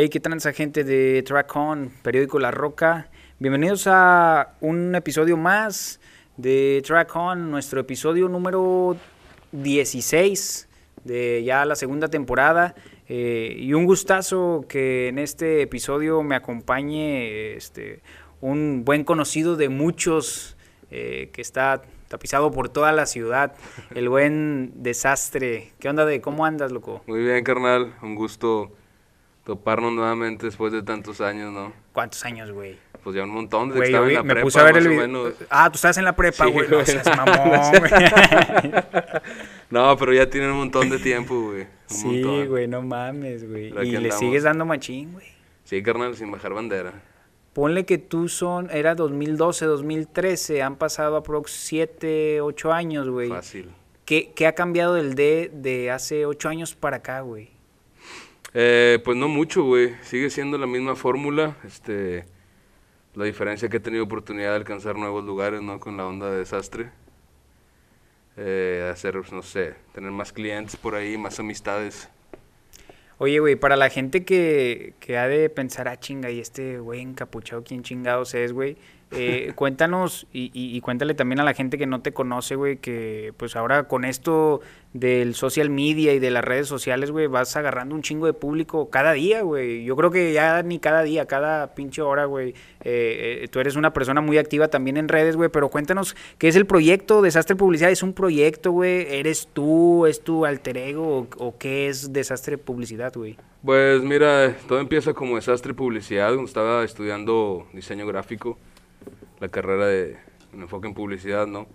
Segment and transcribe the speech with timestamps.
[0.00, 3.10] Hey, qué transa gente de Track On, periódico La Roca.
[3.40, 5.98] Bienvenidos a un episodio más
[6.36, 8.96] de Track On, nuestro episodio número
[9.50, 10.68] 16
[11.02, 12.76] de ya la segunda temporada.
[13.08, 18.00] Eh, y un gustazo que en este episodio me acompañe este,
[18.40, 20.56] un buen conocido de muchos
[20.92, 23.56] eh, que está tapizado por toda la ciudad,
[23.96, 25.72] el buen desastre.
[25.80, 27.02] ¿Qué onda de cómo andas, loco?
[27.08, 28.77] Muy bien, carnal, un gusto
[29.48, 31.72] toparnos nuevamente después de tantos años, ¿no?
[31.94, 32.76] ¿Cuántos años, güey?
[33.02, 34.74] Pues ya un montón, desde Güey, que estaba en la me prepa, puse a ver
[34.74, 35.06] más el o video.
[35.06, 35.34] menos.
[35.48, 36.68] Ah, tú estás en la prepa, Sí, güey.
[36.68, 36.86] No güey.
[36.86, 38.72] seas mamón, güey.
[39.70, 41.62] No, pero ya tienen un montón de tiempo, güey.
[41.62, 42.48] un Sí, montón.
[42.48, 43.70] güey, no mames, güey.
[43.70, 44.18] Pero Y le andamos.
[44.18, 45.26] sigues dando machín, güey.
[45.64, 46.92] Sí, carnal, sin bajar bandera.
[47.54, 53.28] Ponle que tú son, era 2012, 2013, han pasado aprox 7, 8 años, güey.
[53.30, 53.70] Fácil.
[54.04, 57.50] ¿Qué, ¿Qué ha cambiado del D de hace 8 años para acá, güey?
[58.54, 59.94] Eh, pues no mucho, güey.
[60.02, 61.56] Sigue siendo la misma fórmula.
[61.64, 62.24] Este,
[63.14, 65.80] la diferencia que he tenido oportunidad de alcanzar nuevos lugares, ¿no?
[65.80, 66.90] Con la onda de desastre.
[68.36, 72.08] Eh, hacer, no sé, tener más clientes por ahí, más amistades.
[73.20, 77.00] Oye, güey, para la gente que, que ha de pensar, ah, chinga, y este güey
[77.00, 78.76] encapuchado, ¿quién chingados es, güey?
[79.10, 82.76] Eh, cuéntanos y, y, y cuéntale también a la gente que no te conoce, güey,
[82.76, 84.60] que pues ahora con esto
[84.92, 88.88] del social media y de las redes sociales, güey, vas agarrando un chingo de público
[88.90, 89.84] cada día, güey.
[89.84, 92.50] Yo creo que ya ni cada día, cada pinche hora, güey.
[92.80, 96.48] Eh, eh, tú eres una persona muy activa también en redes, güey, pero cuéntanos qué
[96.48, 97.90] es el proyecto Desastre Publicidad.
[97.90, 99.06] ¿Es un proyecto, güey?
[99.10, 100.06] ¿Eres tú?
[100.06, 101.28] ¿Es tu alter ego?
[101.36, 103.36] ¿O, qué es Desastre Publicidad, güey?
[103.64, 108.56] Pues mira, todo empieza como desastre publicidad, estaba estudiando diseño gráfico,
[109.40, 110.16] la carrera de
[110.52, 111.66] un enfoque en publicidad, ¿no?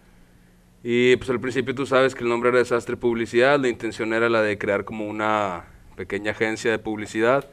[0.84, 4.28] Y pues al principio tú sabes que el nombre era desastre publicidad, la intención era
[4.30, 5.66] la de crear como una
[5.96, 7.50] pequeña agencia de publicidad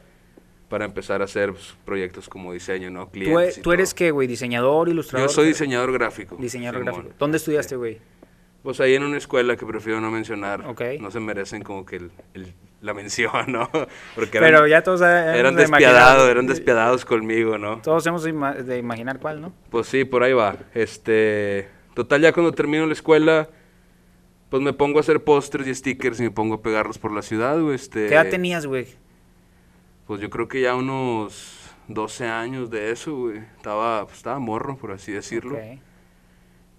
[0.67, 3.05] para empezar a hacer pues, proyectos como diseño, ¿no?
[3.05, 3.57] ¿Tú, Clientes.
[3.57, 4.27] y tú eres qué, güey?
[4.27, 5.27] ¿Diseñador, ilustrador?
[5.29, 6.35] Yo soy diseñador gráfico.
[6.39, 6.93] Diseñador Simón.
[6.95, 7.15] gráfico.
[7.19, 7.99] ¿Dónde estudiaste, güey?
[8.63, 10.65] Pues ahí en una escuela que prefiero no mencionar.
[10.67, 10.81] Ok.
[10.99, 13.69] No se merecen como que el- el- la mención, ¿no?
[14.15, 17.81] Porque Pero eran- ya todos eran despiadados, eran despiadados conmigo, ¿no?
[17.81, 19.53] Todos hemos de ima- de imaginar cuál, ¿no?
[19.69, 20.55] Pues sí, por ahí va.
[20.73, 23.49] Este, total, ya cuando termino la escuela,
[24.49, 27.21] pues me pongo a hacer pósters y stickers y me pongo a pegarlos por la
[27.21, 27.75] ciudad, güey.
[27.75, 28.87] Este, ¿Qué edad tenías, güey?
[30.07, 33.37] Pues yo creo que ya unos 12 años de eso, güey.
[33.55, 35.57] Estaba, pues, estaba morro, por así decirlo.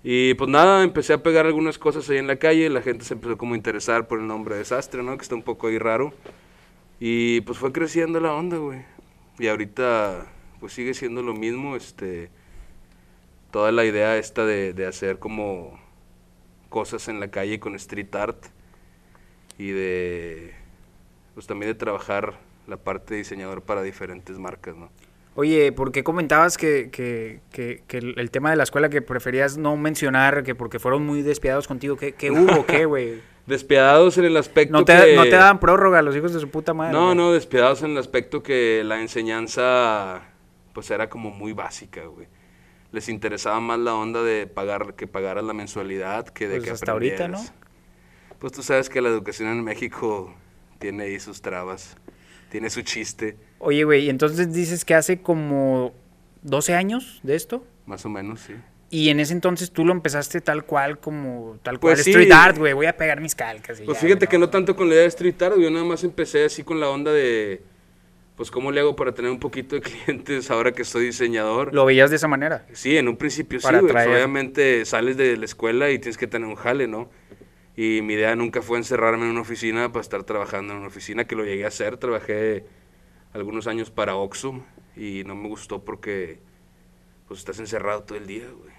[0.05, 3.15] Y pues nada, empecé a pegar algunas cosas ahí en la calle, la gente se
[3.15, 5.17] empezó como a interesar por el nombre Desastre, ¿no?
[5.17, 6.13] Que está un poco ahí raro.
[6.99, 8.85] Y pues fue creciendo la onda, güey.
[9.39, 10.27] Y ahorita
[10.61, 12.31] pues sigue siendo lo mismo, este...
[13.51, 15.79] Toda la idea esta de, de hacer como
[16.71, 18.47] cosas en la calle con street art
[19.59, 20.55] y de...
[21.35, 24.91] Pues también de trabajar la parte de diseñador para diferentes marcas, ¿no?
[25.35, 29.57] Oye, ¿por qué comentabas que, que, que, que el tema de la escuela que preferías
[29.57, 31.97] no mencionar, que porque fueron muy despiadados contigo?
[31.97, 32.67] ¿Qué, qué hubo?
[32.67, 33.21] ¿Qué, güey?
[33.47, 35.17] Despiadados en el aspecto No te, que...
[35.17, 36.93] no te daban prórroga los hijos de su puta madre.
[36.93, 37.17] No, güey?
[37.17, 40.23] no, despiadados en el aspecto que la enseñanza
[40.73, 42.29] pues era como muy básica, güey.
[42.93, 46.71] Les interesaba más la onda de pagar que pagaras la mensualidad que de Pues que
[46.71, 47.43] hasta ahorita, ¿no?
[48.39, 50.35] Pues tú sabes que la educación en México
[50.79, 51.97] tiene ahí sus trabas,
[52.53, 55.95] tiene su chiste, Oye, güey, entonces dices que hace como
[56.43, 57.65] 12 años de esto.
[57.87, 58.53] más o menos, sí.
[58.91, 62.11] Y en ese entonces tú lo empezaste tal cual como tal cual Pues sí.
[62.11, 62.75] street art, güey.
[62.75, 63.81] Voy a pegar mis calcas.
[63.81, 65.85] y Pues ya, fíjate que no tanto con la idea de street art, yo nada
[65.87, 67.63] más empecé así con la onda de
[68.37, 71.73] pues cómo le hago para tener un poquito de clientes ahora que soy diseñador.
[71.73, 72.67] Lo veías de esa manera.
[72.75, 73.93] Sí, en un principio sí, Para güey.
[73.93, 77.09] pues, obviamente sales de la escuela y tienes que tener un jale, ¿no?
[77.77, 81.25] Y mi idea nunca fue encerrarme en una oficina para estar trabajando en una oficina,
[81.27, 81.97] que lo llegué a hacer.
[81.97, 82.67] Trabajé
[83.33, 84.63] algunos años para Oxxo
[84.97, 86.41] y no me gustó porque
[87.27, 88.73] pues estás encerrado todo el día, güey.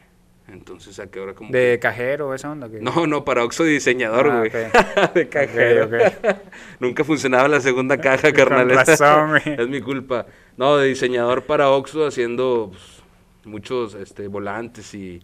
[0.47, 2.69] Entonces, ¿a qué hora como De que- cajero, esa onda.
[2.69, 4.51] que- No, no, para Oxxo diseñador, Ah, güey.
[5.15, 5.85] de cajero.
[5.85, 6.35] Ok, ok.
[6.79, 8.69] Nunca funcionaba la segunda caja, carnal.
[8.75, 10.27] razón, es mi culpa.
[10.57, 13.01] No, de diseñador para Oxxo haciendo pues,
[13.45, 15.23] muchos este, volantes y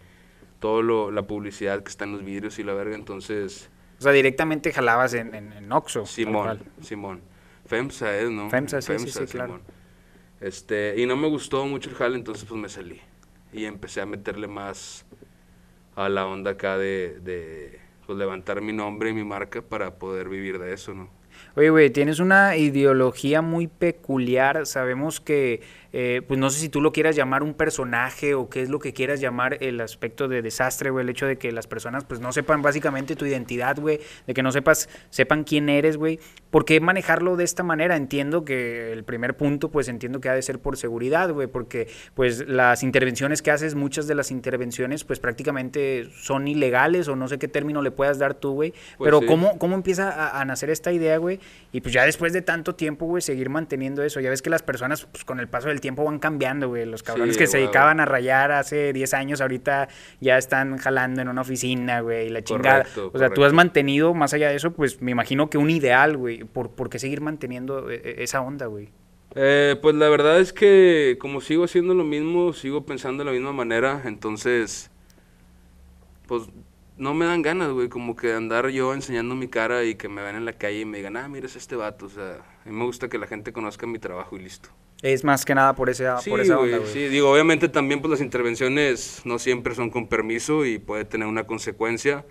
[0.59, 2.95] todo lo, la publicidad que está en los vidrios y la verga.
[2.95, 3.69] Entonces,
[3.99, 6.05] O sea, directamente jalabas en, en, en Oxxo.
[6.05, 6.59] Simón.
[6.81, 7.21] Simón.
[7.65, 8.49] FEMSA es, ¿no?
[8.49, 9.61] FEMSA, sí, sí, sí, claro.
[10.41, 12.99] Este, y no me gustó mucho el jale, entonces pues me salí.
[13.51, 15.05] Y empecé a meterle más
[15.95, 20.29] a la onda acá de, de pues, levantar mi nombre y mi marca para poder
[20.29, 21.09] vivir de eso, ¿no?
[21.55, 24.65] Oye, güey, tienes una ideología muy peculiar.
[24.65, 25.61] Sabemos que
[25.91, 28.79] eh, pues no sé si tú lo quieras llamar un personaje o qué es lo
[28.79, 32.19] que quieras llamar el aspecto de desastre, güey, el hecho de que las personas pues
[32.19, 36.19] no sepan básicamente tu identidad, güey, de que no sepas, sepan quién eres, güey.
[36.51, 37.95] ¿Por qué manejarlo de esta manera?
[37.95, 41.87] Entiendo que el primer punto, pues entiendo que ha de ser por seguridad, güey, porque
[42.13, 47.27] pues las intervenciones que haces, muchas de las intervenciones, pues prácticamente son ilegales o no
[47.27, 48.71] sé qué término le puedas dar tú, güey.
[48.97, 49.25] Pues Pero sí.
[49.25, 51.39] ¿cómo, ¿cómo empieza a, a nacer esta idea, güey?
[51.71, 54.19] Y pues ya después de tanto tiempo, güey, seguir manteniendo eso.
[54.19, 56.85] Ya ves que las personas, pues con el paso del tiempo van cambiando, güey.
[56.85, 59.89] Los cabrones Sí, que se dedicaban a rayar hace 10 años, ahorita
[60.19, 62.83] ya están jalando en una oficina, güey, y la chingada.
[62.83, 65.69] Correcto, o sea, tú has mantenido, más allá de eso, pues me imagino que un
[65.69, 66.43] ideal, güey.
[66.43, 68.89] ¿Por, por qué seguir manteniendo eh, eh, esa onda, güey?
[69.35, 73.31] Eh, pues la verdad es que como sigo haciendo lo mismo, sigo pensando de la
[73.31, 74.89] misma manera, entonces,
[76.27, 76.49] pues
[76.97, 80.21] no me dan ganas, güey, como que andar yo enseñando mi cara y que me
[80.21, 82.33] ven en la calle y me digan, ah, mira es este vato, o sea,
[82.65, 84.69] a mí me gusta que la gente conozca mi trabajo y listo.
[85.01, 86.91] Es más que nada por, ese, Sí, por esa onda, güey.
[86.91, 91.27] sí, digo, obviamente también pues las intervenciones no siempre son con permiso y puede tener
[91.27, 92.25] una consecuencia,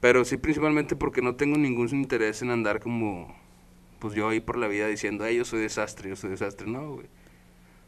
[0.00, 3.34] pero sí principalmente porque no tengo ningún interés en andar como,
[3.98, 6.94] pues yo ahí por la vida diciendo, ay, yo soy desastre, yo soy desastre, no,
[6.94, 7.06] güey.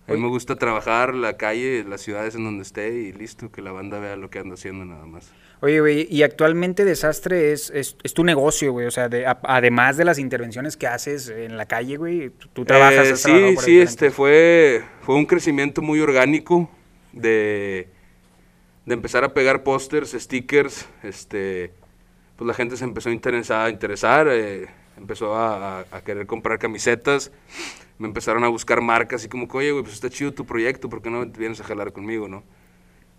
[0.07, 3.63] A mí me gusta trabajar la calle, las ciudades en donde esté y listo, que
[3.63, 5.33] la banda vea lo que ando haciendo nada más.
[5.61, 8.87] Oye, güey, y actualmente Desastre es, es, es tu negocio, güey.
[8.87, 12.49] O sea, de- a- además de las intervenciones que haces en la calle, güey, tú,
[12.53, 13.09] tú trabajas.
[13.09, 13.31] Eh, sí,
[13.65, 16.69] sí, este fue, fue un crecimiento muy orgánico
[17.13, 17.89] de,
[18.85, 21.73] de empezar a pegar pósters, stickers, este,
[22.37, 24.67] pues la gente se empezó a interesar, a interesar eh,
[24.99, 27.33] empezó a, a- a querer comprar camisetas,
[27.99, 30.89] me empezaron a buscar marcas y como que, oye, güey, pues está chido tu proyecto,
[30.91, 32.43] ¿por qué no vienes a jalar conmigo, no?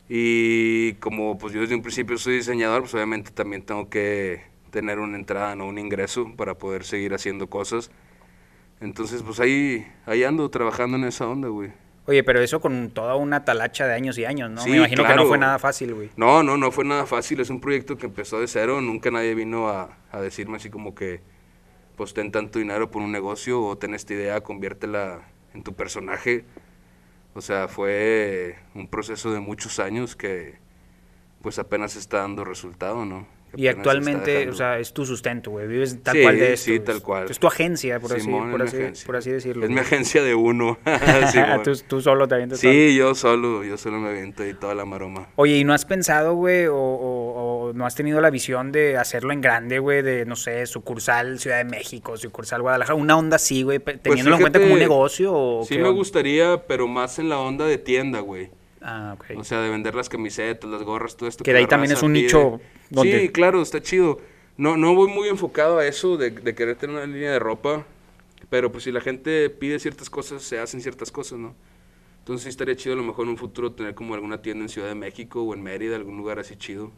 [0.08, 5.00] Y como pues yo desde un principio soy diseñador, pues obviamente también tengo que tener
[5.00, 7.90] una entrada, no un ingreso para poder seguir haciendo cosas.
[8.82, 11.72] Entonces, pues ahí, ahí ando trabajando en esa onda, güey.
[12.08, 14.62] Oye, pero eso con toda una talacha de años y años, ¿no?
[14.62, 15.28] Sí, Me imagino que no claro.
[15.30, 16.10] fue nada fácil, güey.
[16.18, 17.40] No, no, no fue nada fácil.
[17.40, 18.80] Es un proyecto que empezó de cero.
[18.82, 21.22] Nunca nadie vino a, a decirme así como que,
[21.96, 25.22] pues ten tanto dinero por un negocio o ten esta idea, conviértela
[25.56, 26.46] en tu personaje.
[27.36, 30.56] O sea, fue un proceso de muchos años que,
[31.42, 33.28] pues apenas está dando resultado, ¿no?
[33.54, 35.68] Que Y actualmente, o sea, es tu sustento, güey.
[35.68, 36.72] Vives tal Sí, cual de esto.
[36.72, 37.30] sí, tal cual.
[37.30, 39.06] Es tu agencia, por, así, Simón, por, así, mi agencia.
[39.06, 39.64] por así decirlo.
[39.66, 40.78] Es mi agencia de uno.
[41.32, 41.64] Simón.
[41.64, 42.72] tú, tú solo te avientas todo.
[42.72, 45.28] Sí, yo solo, yo solo me aviento ahí toda la maroma.
[45.36, 47.34] Oye, ¿y no has pensado, güey, o, o-
[47.70, 51.40] o no has tenido la visión de hacerlo en grande, güey, de, no sé, sucursal
[51.40, 54.78] Ciudad de México, sucursal Guadalajara, una onda así, güey, pe- teniéndolo en cuenta como un
[54.80, 55.96] Pues negocio o Sí me onda?
[55.96, 58.50] gustaría, pero más en la onda de tienda, güey.
[58.82, 59.38] Ah, ok.
[59.40, 61.44] O sea, de vender las camisetas, las gorras, todo esto.
[61.44, 62.24] Que de ahí también es un pide.
[62.24, 62.60] nicho
[62.90, 64.20] donde- Sí, claro, está chido.
[64.58, 67.86] No, no voy muy enfocado a eso de, de querer tener una línea de ropa,
[68.50, 71.56] pero pues si la gente pide ciertas cosas, se hacen ciertas cosas, ¿no?
[72.20, 74.70] Entonces sí estaría chido a lo mejor en un futuro tener como alguna tienda en
[74.70, 76.92] Ciudad de México o en Mérida, algún lugar así chido.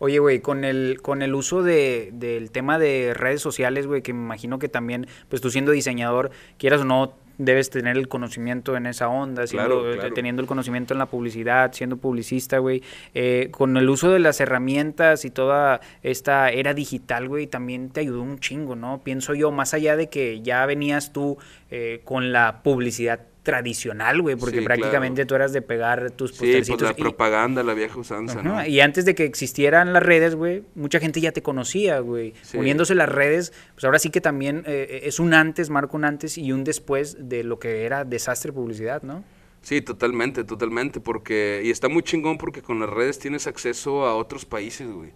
[0.00, 4.12] Oye, güey, con el, con el uso de, del tema de redes sociales, güey, que
[4.12, 8.76] me imagino que también, pues tú siendo diseñador, quieras o no, debes tener el conocimiento
[8.76, 10.14] en esa onda, siendo- Claro, eh, claro.
[10.14, 12.82] teniendo el conocimiento en la publicidad, siendo publicista, güey.
[13.14, 18.00] Eh, con el uso de las herramientas y toda esta era digital, güey, también te
[18.00, 19.00] ayudó un chingo, ¿no?
[19.04, 21.38] Pienso yo, más allá de que ya venías tú
[21.70, 25.26] eh, con la publicidad tradicional, güey, porque Sí, prácticamente claro.
[25.28, 28.64] tú eras de pegar tus Sí, pues postercitos la y- propaganda, la vieja usanza, ¿no?
[28.66, 32.34] Y antes de que existieran las redes, güey, mucha gente ya te conocía, güey.
[32.42, 32.58] Sí.
[32.58, 36.36] Uniéndose las redes, pues ahora sí que también eh, es un antes, marca un antes
[36.38, 39.24] y un después de lo que era desastre publicidad, ¿no?
[39.62, 44.14] Sí, totalmente, totalmente, porque, y está muy chingón porque con las redes tienes acceso a
[44.16, 45.10] otros países, güey.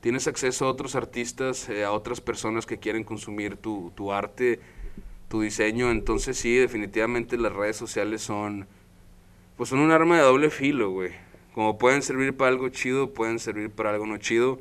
[0.00, 4.60] Tienes acceso a otros artistas, eh, a otras personas que quieren consumir tu, tu arte,
[5.28, 8.66] tu diseño, entonces sí, definitivamente las redes sociales son,
[9.56, 11.12] pues son un arma de doble filo, güey.
[11.54, 14.60] Como pueden servir para algo chido, pueden servir para algo no chido.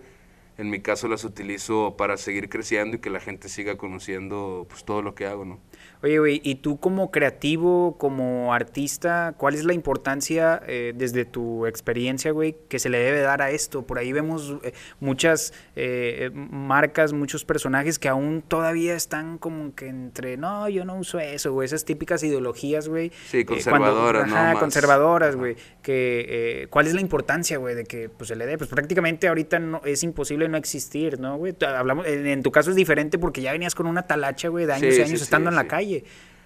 [0.57, 4.83] En mi caso las utilizo para seguir creciendo y que la gente siga conociendo pues
[4.83, 5.59] todo lo que hago, ¿no?
[6.03, 11.65] Oye, güey, y tú como creativo, como artista, ¿cuál es la importancia eh, desde tu
[11.65, 13.81] experiencia, güey, que se le debe dar a esto?
[13.87, 19.87] Por ahí vemos eh, muchas eh, marcas, muchos personajes que aún todavía están como que
[19.87, 23.11] entre, no, yo no uso eso, güey, esas típicas ideologías, güey.
[23.29, 24.35] Sí, eh, cuando- conservadoras, ¿no?
[24.35, 25.55] Ajá, Más- conservadoras, güey.
[25.81, 26.25] Que,
[26.63, 28.57] eh, ¿Cuál es la importancia, güey, de que pues, se le dé?
[28.57, 31.55] Pues prácticamente ahorita no, es imposible no existir, ¿no, güey?
[31.65, 34.73] Hablamos, en, en tu caso es diferente porque ya venías con una talacha, güey, de
[34.73, 35.67] años Sí, y años sí, estando sí, en la sí.
[35.87, 36.03] Calle.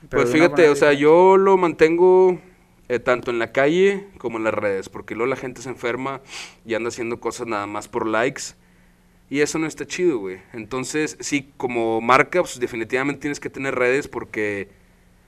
[0.09, 2.39] Pero Pues fíjate, o sea, yo lo mantengo
[2.89, 6.21] eh, tanto en la calle como en las redes, porque luego la gente se enferma
[6.65, 8.55] y anda haciendo cosas nada más por likes.
[9.29, 10.39] Y eso no está chido, güey.
[10.51, 14.67] Entonces, sí, como marca, pues definitivamente tienes que tener redes porque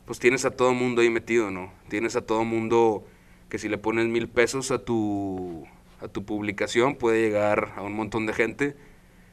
[0.06, 1.72] pues tienes a todo mundo ahí metido, ¿no?
[1.88, 3.06] Tienes a todo mundo
[3.48, 5.66] que si le pones mil pesos a tu,
[6.02, 8.76] a tu publicación puede llegar a un montón de gente.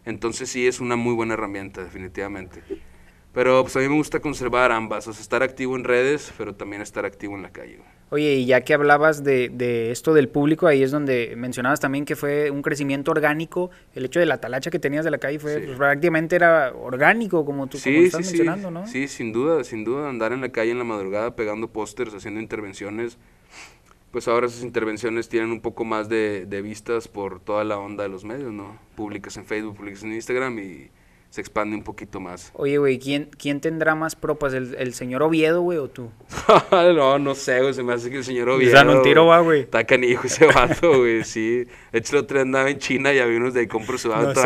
[0.05, 2.63] Entonces sí es una muy buena herramienta, definitivamente.
[3.33, 6.55] Pero pues a mí me gusta conservar ambas, o sea, estar activo en redes, pero
[6.55, 7.77] también estar activo en la calle.
[7.77, 7.89] güey.
[8.13, 12.05] Oye, y ya que hablabas de, de esto del público, ahí es donde mencionabas también
[12.05, 13.71] que fue un crecimiento orgánico.
[13.95, 15.67] El hecho de la talacha que tenías de la calle fue Sí.
[15.67, 18.39] pues, prácticamente era orgánico, como tú como estás sí, sí.
[18.39, 18.87] mencionando, ¿no?
[18.89, 22.41] Sí, sin duda, sin duda, andar en la calle en la madrugada pegando pósters, haciendo
[22.41, 23.17] intervenciones.
[24.11, 28.03] Pues ahora esas intervenciones tienen un poco más de, de vistas por toda la onda
[28.03, 28.77] de los medios, ¿no?
[28.97, 30.91] Públicas en Facebook, públicas en Instagram y
[31.31, 32.51] se expande un poquito más.
[32.55, 34.53] Oye, güey, ¿quién, ¿quién tendrá más propas?
[34.53, 36.11] ¿El, el señor Oviedo, güey, o tú?
[36.73, 38.73] no, no sé, güey, se me hace que el señor Oviedo...
[38.73, 39.61] dan un tiro, va, güey.
[39.61, 41.67] Está canijo ese vato, güey, sí.
[41.93, 44.09] De hecho, el otro día andaba en China y había unos de ahí compro su
[44.09, 44.41] No auto.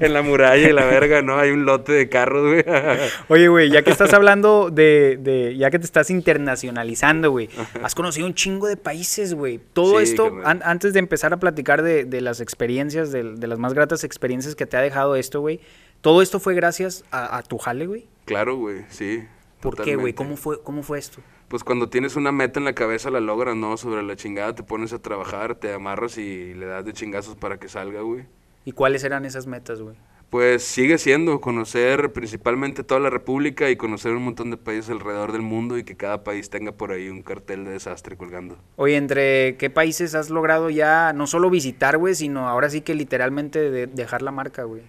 [0.00, 1.38] en la muralla y la verga, ¿no?
[1.38, 2.64] Hay un lote de carros, güey.
[3.28, 7.48] Oye, güey, ya que estás hablando de, de, ya que te estás internacionalizando, güey,
[7.82, 9.60] has conocido un chingo de países, güey.
[9.72, 13.46] Todo Sí, esto, an- antes de empezar a platicar de, de las experiencias, de, de
[13.46, 15.60] las más gratas experiencias que te ha dejado esto, güey,
[16.00, 18.06] todo esto fue gracias a, a tu jale, güey.
[18.24, 19.24] claro, güey, sí.
[19.60, 20.12] ¿Por qué, güey?
[20.12, 21.22] ¿Cómo fue, ¿Cómo fue esto?
[21.48, 23.76] Pues cuando tienes una meta en la cabeza la logras, ¿no?
[23.78, 27.58] Sobre la chingada te pones a trabajar, te amarras y le das de chingazos para
[27.58, 28.26] que salga, güey.
[28.66, 29.96] ¿Y cuáles eran esas metas, güey?
[30.34, 35.30] Pues sigue siendo conocer principalmente toda la República y conocer un montón de países alrededor
[35.30, 38.58] del mundo y que cada país tenga por ahí un cartel de desastre colgando.
[38.74, 42.96] Oye, ¿entre qué países has logrado ya no solo visitar, güey, sino ahora sí que
[42.96, 44.82] literalmente de- dejar la marca, güey?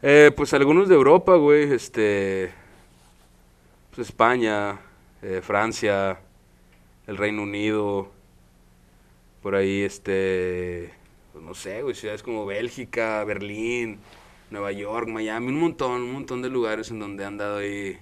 [0.00, 2.52] Eh, pues algunos de Europa, güey, este...
[3.94, 4.78] Pues España,
[5.20, 6.20] eh, Francia,
[7.06, 8.10] el Reino Unido,
[9.42, 10.90] por ahí, este...
[11.34, 13.98] Pues no sé, güey, ciudades como Bélgica, Berlín,
[14.50, 17.98] Nueva York, Miami, un montón, un montón de lugares en donde han dado ahí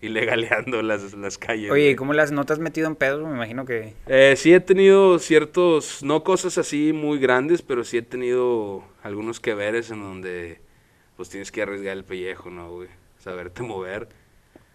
[0.00, 1.70] ilegaleando las, las calles.
[1.70, 1.90] Oye, güey.
[1.90, 3.26] ¿y cómo las notas metido en pedos?
[3.26, 3.94] Me imagino que...
[4.06, 9.40] Eh, sí he tenido ciertos, no cosas así muy grandes, pero sí he tenido algunos
[9.40, 10.60] que veres en donde
[11.16, 12.88] pues tienes que arriesgar el pellejo, ¿no, güey?
[13.18, 14.08] Saberte mover.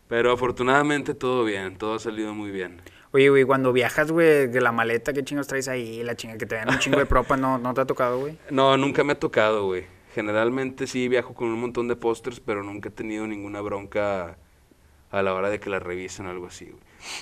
[0.07, 2.81] Pero afortunadamente todo bien, todo ha salido muy bien.
[3.11, 6.03] Oye, güey, cuando viajas, güey, de la maleta, ¿qué chingos traes ahí?
[6.03, 8.37] La chinga que te dan un chingo de propa, ¿no, no te ha tocado, güey?
[8.51, 9.85] No, nunca me ha tocado, güey.
[10.15, 14.37] Generalmente sí viajo con un montón de pósters, pero nunca he tenido ninguna bronca
[15.11, 16.71] a la hora de que la revisen o algo así.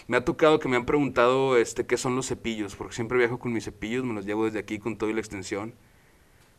[0.05, 3.39] Me ha tocado que me han preguntado este, qué son los cepillos, porque siempre viajo
[3.39, 5.73] con mis cepillos, me los llevo desde aquí con todo y la extensión.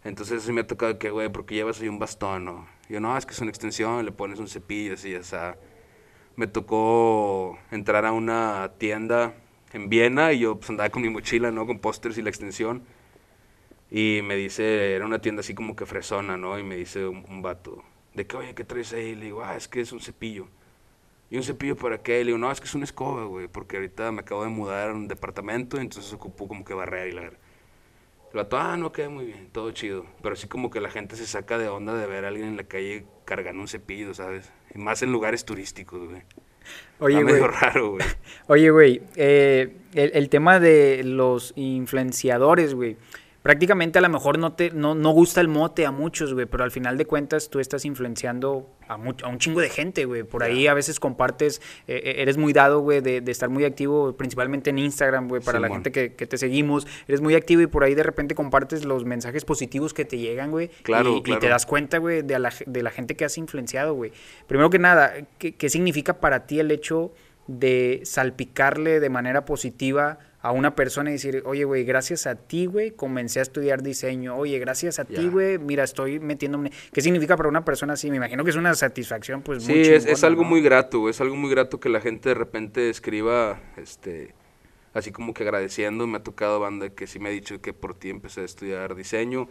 [0.03, 2.67] Entonces me ha tocado que, güey, porque llevas ahí un bastón.
[2.89, 5.57] Yo, no, es que es una extensión, le pones un cepillo, así, o sea.
[6.35, 9.35] Me tocó entrar a una tienda
[9.73, 11.65] en Viena y yo pues andaba con mi mochila, ¿no?
[11.65, 12.83] Con pósters y la extensión.
[13.97, 16.59] Y me dice, era una tienda así como que fresona, ¿no?
[16.59, 19.15] Y me dice un, un vato, de que, oye, ¿qué traes ahí?
[19.15, 20.49] Le digo, ah, es que es un cepillo.
[21.31, 22.19] ¿Y un cepillo para qué?
[22.19, 24.91] Le digo, no, es que es una escoba, güey, porque ahorita me acabo de mudar
[24.91, 27.23] a un departamento, entonces ocupó como que barrer y la.
[27.23, 27.35] El
[28.33, 30.07] vato, ah, no, queda muy bien, todo chido.
[30.21, 32.57] Pero así como que la gente se saca de onda de ver a alguien en
[32.57, 34.51] la calle cargando un cepillo, ¿sabes?
[34.75, 36.23] Y más en lugares turísticos, güey.
[36.99, 37.35] Oye, Está güey.
[37.35, 38.05] medio raro, güey.
[38.49, 42.97] Oye, güey, eh, el, el tema de los influenciadores, güey.
[43.45, 46.65] Prácticamente a lo mejor no te no, no gusta el mote a muchos, güey, pero
[46.65, 50.23] al final de cuentas tú estás influenciando a, much- a un chingo de gente, güey.
[50.23, 53.67] Por ahí a veces compartes, eh, eh, eres muy dado, güey, de, de estar muy
[53.67, 56.87] activo, principalmente en Instagram, güey, para la gente que, que te seguimos.
[57.07, 60.51] Eres muy activo y por ahí de repente compartes los mensajes positivos que te llegan,
[60.51, 60.69] güey.
[60.83, 61.41] Claro, y, y claro.
[61.41, 64.11] te das cuenta, güey, de, la de la gente que has influenciado, güey.
[64.47, 67.13] Primero que nada, ¿qué, qué significa para ti el hecho
[67.47, 72.67] de salpicarle de manera positiva a una persona y decir, oye, güey, gracias a ti,
[72.67, 74.37] güey, comencé a estudiar diseño.
[74.37, 76.71] Oye, gracias a ti, güey, mira, estoy metiéndome.
[76.93, 78.11] ¿Qué significa para una persona así?
[78.11, 80.49] Me imagino que es una satisfacción, pues, Sí, muy es, es chingona, algo ¿no?
[80.51, 84.35] muy grato, güey, es algo muy grato que la gente de repente escriba, este,
[84.93, 86.07] así como que agradeciendo.
[86.07, 88.95] Me ha tocado banda que sí me ha dicho que por ti empecé a estudiar
[88.95, 89.49] diseño.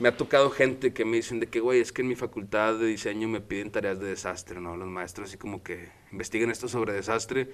[0.00, 2.74] Me ha tocado gente que me dicen de que, güey, es que en mi facultad
[2.74, 4.76] de diseño me piden tareas de desastre, ¿no?
[4.76, 7.48] Los maestros así como que investiguen esto sobre desastre.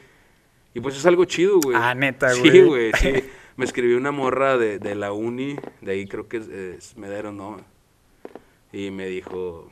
[0.75, 1.77] Y pues es algo chido, güey.
[1.79, 2.63] Ah, neta, Sí, güey.
[2.65, 3.13] güey, sí.
[3.57, 7.33] Me escribió una morra de, de la uni, de ahí creo que es, es Medero,
[7.33, 7.61] ¿no?
[8.73, 9.71] Y me dijo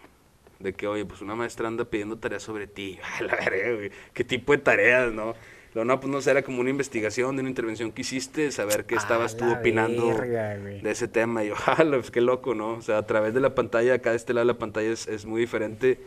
[0.58, 2.98] de que, oye, pues una maestra anda pidiendo tareas sobre ti.
[3.18, 3.90] A la verga, güey.
[4.12, 5.34] ¿Qué tipo de tareas, no?
[5.72, 8.84] Lo no, pues no sé, era como una investigación de una intervención que hiciste, saber
[8.86, 10.80] qué estabas tú opinando verga, güey.
[10.82, 11.42] de ese tema.
[11.44, 12.72] Y yo, jala, pues qué loco, ¿no?
[12.74, 15.06] O sea, a través de la pantalla, acá de este lado de la pantalla es,
[15.08, 15.98] es muy diferente.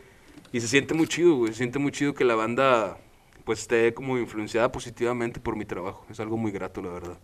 [0.51, 1.53] Y se siente muy chido, güey.
[1.53, 2.97] Se siente muy chido que la banda,
[3.45, 6.05] pues, esté como influenciada positivamente por mi trabajo.
[6.09, 7.17] Es algo muy grato, la verdad.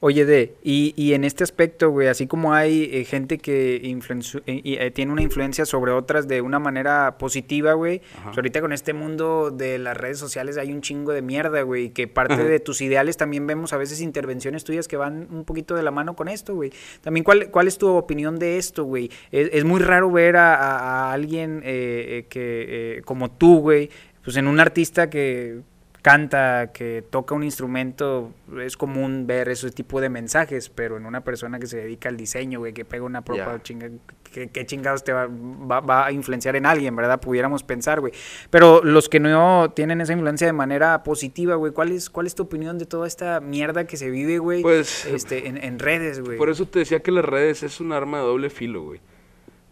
[0.00, 4.42] Oye, de, y, y en este aspecto, güey, así como hay eh, gente que eh,
[4.46, 8.92] eh, tiene una influencia sobre otras de una manera positiva, güey, pues ahorita con este
[8.92, 12.44] mundo de las redes sociales hay un chingo de mierda, güey, que parte Ajá.
[12.44, 15.90] de tus ideales también vemos a veces intervenciones tuyas que van un poquito de la
[15.90, 16.72] mano con esto, güey.
[17.00, 19.10] También, ¿cuál, cuál es tu opinión de esto, güey?
[19.32, 23.88] Es, es muy raro ver a, a- a alguien que, como tú, güey,
[24.26, 25.60] pues en un artista que
[26.02, 28.30] canta, que toca un instrumento,
[28.60, 32.16] es común ver ese tipo de mensajes, pero en una persona que se dedica al
[32.16, 33.62] diseño, güey, que pega una propa, Ya.
[33.62, 33.88] chinga,
[34.32, 37.18] ¿qué, qué chingados te va, va- va a influenciar en alguien, verdad?
[37.20, 38.12] Pudiéramos pensar, güey.
[38.50, 42.36] Pero los que no tienen esa influencia de manera positiva, güey, ¿cuál es, ¿cuál es
[42.36, 46.20] tu opinión de toda esta mierda que se vive, güey, Pues, este, en, en redes,
[46.20, 46.38] güey?
[46.38, 49.00] Por eso te decía que las redes es un arma de doble filo, güey.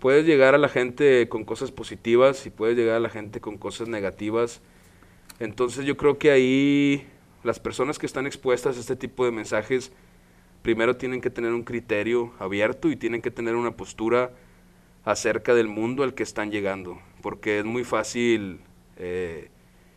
[0.04, 3.56] Puedes llegar a la gente con cosas positivas y puedes llegar a la gente con
[3.56, 4.60] cosas negativas.
[5.38, 7.06] Entonces yo creo que ahí
[7.42, 9.92] las personas que están expuestas a este tipo de mensajes
[10.60, 14.32] primero tienen que tener un criterio abierto y tienen que tener una postura
[15.06, 16.98] acerca del mundo al que están llegando.
[17.22, 18.60] Porque es muy fácil
[18.98, 19.48] eh,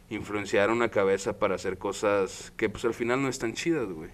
[0.09, 4.11] influenciar una cabeza para hacer cosas que pues al final no están chidas, güey.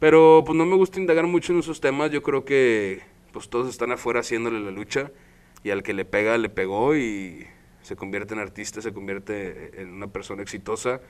[0.00, 2.10] Pero pues no me gusta indagar mucho en esos temas.
[2.10, 5.10] Yo creo que pues todos están afuera haciéndole la lucha
[5.64, 7.46] y al que le pega le pegó y
[7.82, 11.00] se convierte en artista, se convierte en una persona exitosa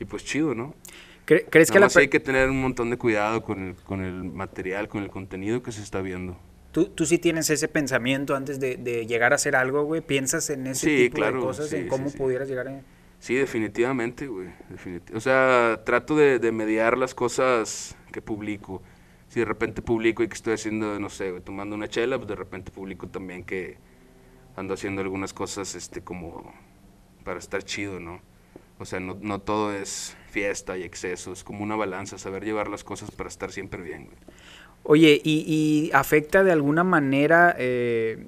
[0.00, 0.74] y pues chido, ¿no?
[1.26, 4.02] ¿Cre- ¿Crees que la más hay que tener un montón de cuidado con el, con
[4.04, 6.36] el material, con el contenido que se está viendo.
[6.72, 10.00] ¿Tú, tú sí tienes ese pensamiento antes de, de llegar a hacer algo, güey?
[10.00, 12.80] ¿Piensas en ese Sí, tipo claro, de cosas, sí, en cómo sí, pudieras llegar a...
[13.20, 14.48] Sí, definitivamente, güey.
[14.70, 18.82] definiti- O sea, trato de, de mediar las cosas que publico.
[19.34, 22.36] Si de repente publico y que estoy haciendo, no sé, tomando una chela, pues de
[22.36, 23.78] repente publico también que
[24.54, 26.54] ando haciendo algunas cosas, este, como
[27.24, 28.20] para estar chido, ¿no?
[28.78, 32.68] O sea, no, no todo es fiesta y exceso, es como una balanza, saber llevar
[32.68, 34.16] las cosas para estar siempre bien, güey.
[34.84, 38.24] Oye, ¿y, y afecta de alguna manera, eh,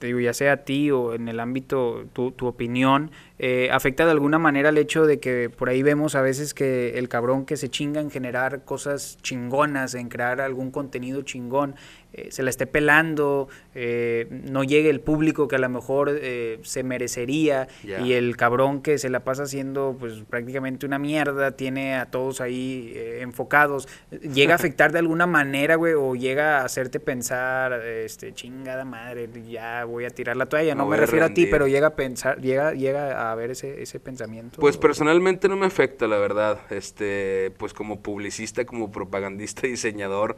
[0.00, 3.12] te digo, ya sea a ti o en el ámbito, tu, tu opinión,
[3.42, 6.98] eh, afecta de alguna manera el hecho de que por ahí vemos a veces que
[6.98, 11.74] el cabrón que se chinga en generar cosas chingonas, en crear algún contenido chingón,
[12.12, 16.58] eh, se la esté pelando, eh, no llegue el público que a lo mejor eh,
[16.62, 21.94] se merecería y el cabrón que se la pasa haciendo pues prácticamente una mierda, tiene
[21.94, 26.98] a todos ahí enfocados, llega a afectar de alguna manera, güey, o llega a hacerte
[26.98, 31.46] pensar, este, chingada madre, ya voy a tirar la toalla, no Me refiero a ti,
[31.46, 34.60] pero llega a pensar, llega, llega a ese pensamiento.
[34.60, 36.60] Pues personalmente no me afecta, la verdad.
[36.70, 40.36] Este, pues como publicista, como propagandista, diseñador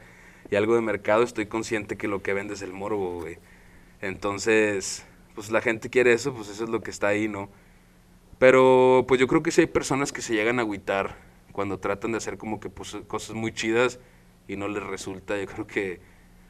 [0.50, 3.38] y algo de mercado, estoy consciente que lo que vende es el morbo, güey.
[4.00, 7.48] Entonces, pues la gente quiere eso, pues eso es lo que está ahí, ¿no?
[8.38, 11.16] Pero pues yo creo que sí hay personas que se llegan a agüitar
[11.52, 14.00] cuando tratan de hacer como que pues, cosas muy chidas
[14.48, 15.38] y no les resulta.
[15.38, 16.00] Yo creo que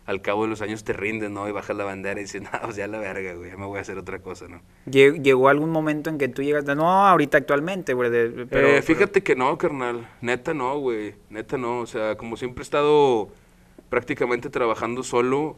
[0.04, 1.48] al cabo de los años te rindes, ¿no?
[1.48, 3.78] Y bajas la bandera y dices, no, pues ya la verga, güey, ya me voy
[3.78, 4.60] a hacer otra cosa, ¿no?
[4.86, 8.66] Lle- ¿Llegó algún momento en que tú llegas, no, ahorita actualmente, güey, de- pero...
[8.68, 10.08] Eh, fíjate que no, carnal.
[10.20, 11.14] Neta no, güey.
[11.30, 11.80] Neta no.
[11.80, 13.28] O sea, como siempre he estado
[13.88, 15.56] prácticamente trabajando solo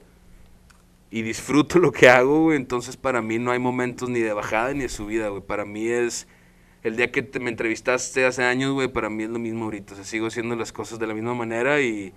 [1.10, 2.56] y disfruto lo que hago, güey.
[2.56, 5.42] Entonces para mí no hay momentos ni de bajada ni de subida, güey.
[5.42, 6.26] Para mí es...
[6.82, 9.94] El día que te, me entrevistaste hace años, güey, para mí es lo mismo ahorita.
[9.94, 12.12] O sea, sigo haciendo las cosas de la misma manera y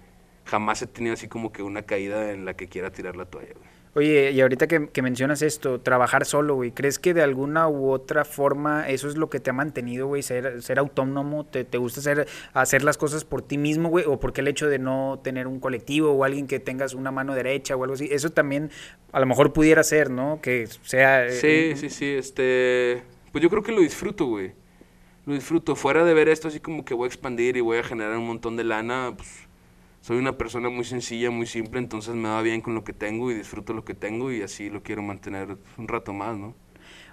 [0.47, 3.53] jamás he tenido así como que una caída en la que quiera tirar la toalla,
[3.55, 3.67] güey.
[3.93, 7.89] Oye, y ahorita que, que mencionas esto, trabajar solo, güey, ¿crees que de alguna u
[7.89, 11.45] otra forma eso es lo que te ha mantenido, güey, ser, ser autónomo?
[11.47, 14.05] ¿Te, te gusta hacer, hacer las cosas por ti mismo, güey?
[14.05, 17.33] ¿O porque el hecho de no tener un colectivo o alguien que tengas una mano
[17.33, 18.07] derecha o algo así?
[18.11, 18.69] Eso también
[19.13, 20.41] a lo mejor pudiera ser, ¿no?
[20.43, 21.25] Que sea...
[21.25, 24.51] eh, Sí, sí, sí, este, pues yo creo que lo disfruto, güey.
[25.25, 25.75] Lo disfruto.
[25.75, 28.27] Fuera de ver esto así como que voy a expandir y voy a generar un
[28.27, 29.47] montón de lana, pues
[30.07, 33.29] soy una persona muy sencilla, muy simple, entonces me va bien con lo que tengo
[33.31, 36.55] y disfruto lo que tengo y así lo quiero mantener un rato más, ¿no?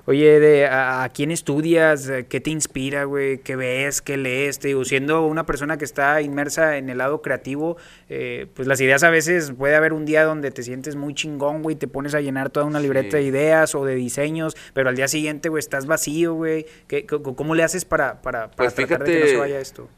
[0.06, 2.10] Oye, de, a, a quién estudias?
[2.28, 3.38] ¿Qué te inspira, güey?
[3.38, 4.02] ¿Qué ves?
[4.02, 4.58] ¿Qué lees?
[4.58, 7.78] Te digo, siendo una persona que está inmersa en el lado creativo,
[8.10, 11.62] eh, pues las ideas a veces puede haber un día donde te sientes muy chingón,
[11.62, 14.96] güey, te pones a llenar toda una libreta de ideas o de diseños, pero al
[14.96, 16.66] día siguiente, güey, estás vacío, güey.
[16.86, 19.58] ¿Qué- c- ¿Cómo le haces para, para, para Pues tratar de que no se vaya
[19.58, 19.88] esto?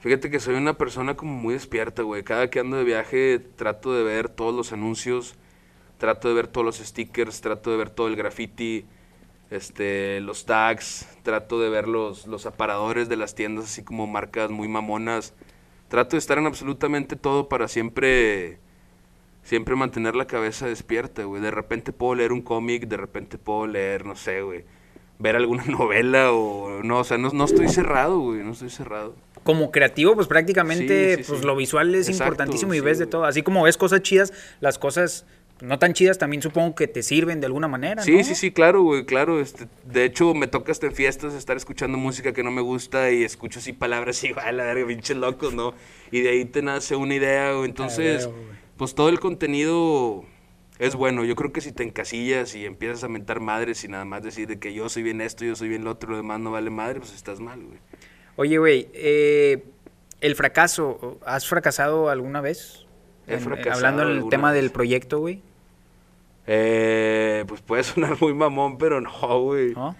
[0.00, 2.22] Fíjate que soy una persona como muy despierta, güey.
[2.22, 5.34] Cada que ando de viaje trato de ver todos los anuncios,
[5.98, 8.86] trato de ver todos los stickers, trato de ver todo el graffiti,
[9.50, 14.50] este, los tags, trato de ver los, los aparadores de las tiendas, así como marcas
[14.50, 15.34] muy mamonas.
[15.88, 18.60] Trato de estar en absolutamente todo para siempre,
[19.42, 21.42] siempre mantener la cabeza despierta, güey.
[21.42, 24.64] De repente puedo leer un cómic, de repente puedo leer, no sé, güey,
[25.18, 29.16] ver alguna novela o no, o sea, no, no estoy cerrado, güey, no estoy cerrado.
[29.48, 31.46] Como creativo, pues prácticamente Sí, sí, pues sí.
[31.46, 33.24] lo visual es Exacto, importantísimo y ves de todo.
[33.24, 34.30] Así como ves cosas chidas,
[34.60, 35.24] las cosas
[35.62, 38.22] no tan chidas también supongo que te sirven de alguna manera, Sí, ¿no?
[38.24, 39.40] sí, sí, claro, güey, claro.
[39.40, 43.10] Este, de hecho, me toca hasta en fiestas estar escuchando música que no me gusta
[43.10, 45.72] y escucho así palabras igual, la verga, pinches locos, ¿no?
[46.10, 47.70] Y de ahí te nace una idea, güey.
[47.70, 48.38] Entonces, güey.
[48.76, 50.26] pues todo el contenido
[50.78, 51.24] es bueno.
[51.24, 54.46] Yo creo que si te encasillas y empiezas a mentar madres y nada más decir
[54.46, 56.68] de que yo soy bien esto, yo soy bien lo otro, lo demás no vale
[56.68, 57.78] madre, pues estás mal, güey.
[58.40, 59.64] Oye, güey, eh,
[60.20, 62.86] el fracaso, ¿has fracasado alguna vez?
[63.26, 64.62] He En- fracasado hablando del tema vez.
[64.62, 65.42] del proyecto, güey,
[66.46, 69.72] Eh, pues puede sonar muy mamón, pero no, güey.
[69.74, 69.96] ¿no?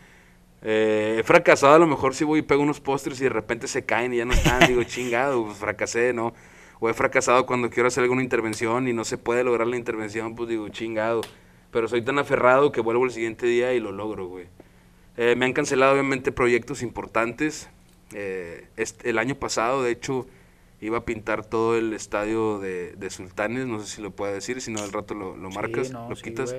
[0.63, 3.67] Eh, he fracasado, a lo mejor si voy y pego unos postres y de repente
[3.69, 6.33] se caen y ya no están, digo, chingado, pues fracasé, ¿no?
[6.81, 10.37] O he fracasado cuando quiero hacer alguna intervención y no se puede lograr la intervención,
[10.37, 11.23] pues digo, chingado.
[11.73, 14.47] Pero soy tan aferrado que vuelvo el siguiente día y lo logro, güey.
[15.17, 17.69] Eh, me han cancelado obviamente proyectos importantes.
[18.15, 20.27] Eh, este- el año pasado, de hecho,
[20.81, 24.61] iba a pintar todo el estadio de, de Sultanes, no sé si lo puedo decir,
[24.61, 26.51] si no al rato lo, lo marcas, Sí, no, lo sí, quitas.
[26.51, 26.57] sí.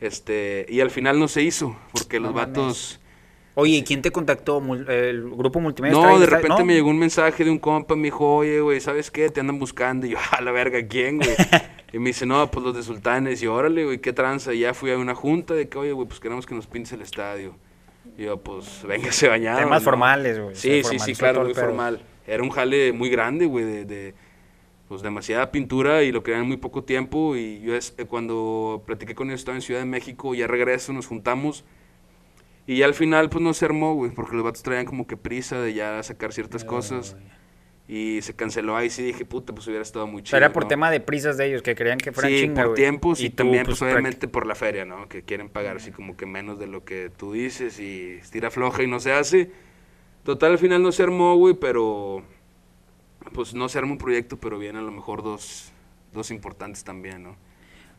[0.00, 2.48] Este, y al final no se hizo, porque No los mames.
[2.56, 2.98] vatos...
[3.54, 4.62] Oye, ¿y quién te contactó?
[4.88, 5.92] ¿El grupo multimedia?
[5.92, 6.64] No, de repente ¿No?
[6.64, 9.28] me llegó un mensaje de un compa, me dijo, oye, güey, ¿sabes qué?
[9.28, 10.06] Te andan buscando.
[10.06, 11.28] Y yo, a la verga, ¿quién, güey?
[11.92, 13.42] y me dice, no, pues los de Sultanes.
[13.42, 14.54] Y yo, órale, güey, ¿qué tranza?
[14.54, 16.92] Y ya fui a una junta de que, oye, güey, pues queremos que nos pintes
[16.94, 17.54] el estadio.
[18.16, 19.60] Y yo, pues, véngase bañado.
[19.60, 19.84] Temas ¿no?
[19.84, 20.54] formales, güey.
[20.54, 22.02] Sí, sí, sí, claro, muy formal.
[22.26, 24.14] Era un jale muy grande, güey, de, de,
[24.88, 27.36] pues demasiada pintura y lo querían en muy poco tiempo.
[27.36, 30.92] Y yo es, eh, cuando platiqué con ellos, estaba en Ciudad de México, ya regreso,
[30.92, 31.64] nos juntamos.
[32.66, 35.16] Y ya al final, pues no se armó, güey, porque los vatos traían como que
[35.16, 37.16] prisa de ya sacar ciertas cosas.
[37.94, 40.30] Y se canceló ahí, sí dije, puta, pues hubiera estado muy chido.
[40.36, 40.68] Pero era por ¿no?
[40.68, 43.36] tema de prisas de ellos, que querían que fueran Sí, chinga, por tiempos y, tú,
[43.36, 45.10] también, pues, prácti- obviamente por la feria, ¿no?
[45.10, 48.82] Que quieren pagar así como que menos de lo que tú dices y tira floja
[48.82, 49.50] y no se hace.
[50.24, 52.22] Total, al final no se armó, güey, pero...
[53.34, 55.70] Pues no se armó un proyecto, pero vienen a lo mejor dos,
[56.14, 57.36] dos importantes también, ¿no?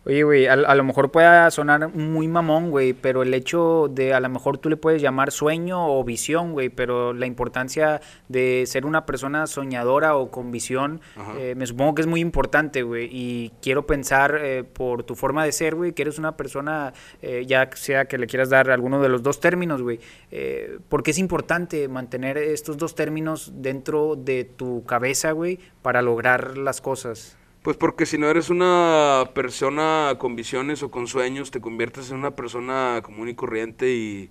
[0.05, 4.13] Oye, güey, a, a lo mejor pueda sonar muy mamón, güey, pero el hecho de
[4.13, 8.65] a lo mejor tú le puedes llamar sueño o visión, güey, pero la importancia de
[8.67, 10.99] ser una persona soñadora o con visión,
[11.37, 15.45] eh, me supongo que es muy importante, güey, y quiero pensar eh, por tu forma
[15.45, 19.01] de ser, güey, que eres una persona, eh, ya sea que le quieras dar alguno
[19.01, 24.43] de los dos términos, güey, eh, porque es importante mantener estos dos términos dentro de
[24.43, 27.37] tu cabeza, güey, para lograr las cosas.
[27.63, 32.17] Pues porque si no eres una persona con visiones o con sueños, te conviertes en
[32.17, 34.29] una persona común y corriente y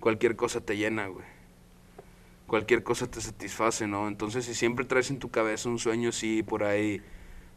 [0.00, 1.24] cualquier cosa te llena, güey.
[2.48, 4.08] Cualquier cosa te satisface, ¿no?
[4.08, 7.00] Entonces, si siempre traes en tu cabeza un sueño así, por ahí,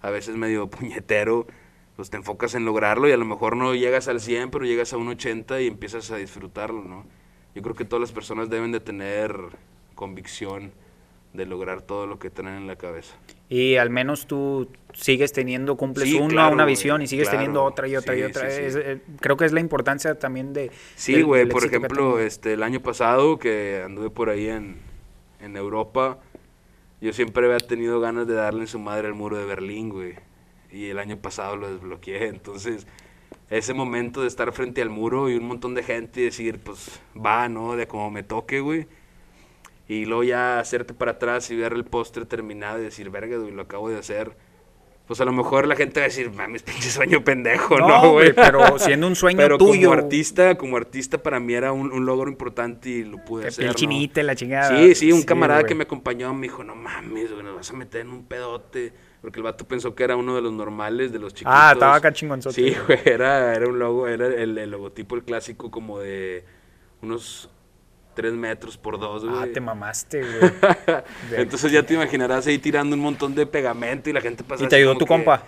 [0.04, 1.48] a veces medio puñetero,
[1.96, 4.94] pues te enfocas en lograrlo y a lo mejor no llegas al 100, pero llegas
[4.94, 7.04] a un 80 y empiezas a disfrutarlo, ¿no?
[7.56, 9.36] Yo creo que todas las personas deben de tener
[9.96, 10.72] convicción
[11.34, 13.16] de lograr todo lo que tienen en la cabeza.
[13.50, 17.38] Y al menos tú sigues teniendo, cumples Sí, una, claro, una visión y sigues claro.
[17.40, 18.50] teniendo otra y otra y Sí, otra.
[18.50, 18.62] sí.
[18.62, 20.72] Es, eh, creo que es la importancia también de...
[20.96, 24.78] Sí, güey, por ejemplo, este, el año pasado que anduve por ahí en,
[25.42, 26.20] en Europa,
[27.02, 30.16] yo siempre había tenido ganas de darle en su madre al muro de Berlín, güey.
[30.72, 32.88] Y el año pasado lo desbloqueé, entonces
[33.50, 37.00] ese momento de estar frente al muro y un montón de gente y decir, pues
[37.16, 37.76] va, ¿no?
[37.76, 38.88] De como me toque, güey.
[39.88, 43.52] Y luego ya hacerte para atrás y ver el póster terminado y decir, verga, güey,
[43.52, 44.36] lo acabo de hacer.
[45.08, 48.34] Pues a lo mejor la gente va a decir, mames, pinche sueño pendejo, ¿no, güey?
[48.34, 49.90] pero siendo un sueño Pero tuyo.
[49.90, 53.58] como artista, como artista para mí era un, un logro importante y lo pude hacer,
[53.62, 53.74] piel ¿no?
[53.76, 54.76] chinita la chingada.
[54.76, 57.74] Sí, sí, un camarada que me acompañó me dijo, no mames, güey, nos vas a
[57.74, 58.94] meter en un pedote.
[59.22, 61.54] Porque el vato pensó que era uno de los normales, de los chiquitos.
[61.56, 62.56] Ah, estaba acá chingonzote.
[62.56, 66.46] Sí, güey, era, era un logo, era el, el logotipo, el clásico como de
[67.04, 67.50] unos
[68.16, 69.36] 3 metros por 2, güey.
[69.38, 70.52] Ah, te mamaste, güey.
[71.38, 74.68] Entonces ya te imaginarás ahí tirando un montón de pegamento y la gente pasa ¿Y
[74.68, 75.44] te ayudó tu que- compa?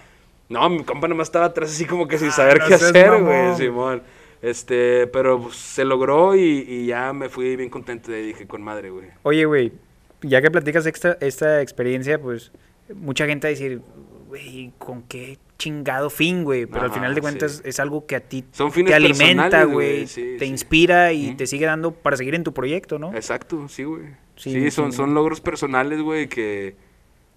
[0.49, 3.21] No, mi compa nomás estaba atrás así como que sin Ah, saber no qué hacer,
[3.21, 4.01] güey, Simón.
[4.41, 8.61] Este, pero pues, se logró y, y ya me fui bien contento y dije, con
[8.61, 9.07] madre, güey.
[9.23, 9.73] Oye, güey,
[10.21, 12.51] ya que platicas esta, esta experiencia, pues
[12.93, 13.81] mucha gente va a decir,
[14.27, 16.65] güey, ¿con qué chingado fin, güey?
[16.65, 17.61] Pero al final de cuentas sí.
[17.69, 20.51] es algo que a ti Son te alimenta, güey, sí, te sí.
[20.51, 23.13] inspira y te sigue dando para seguir en tu proyecto, ¿no?
[23.13, 24.03] Exacto, sí, güey.
[24.35, 26.75] Sí, son, son logros personales, güey, que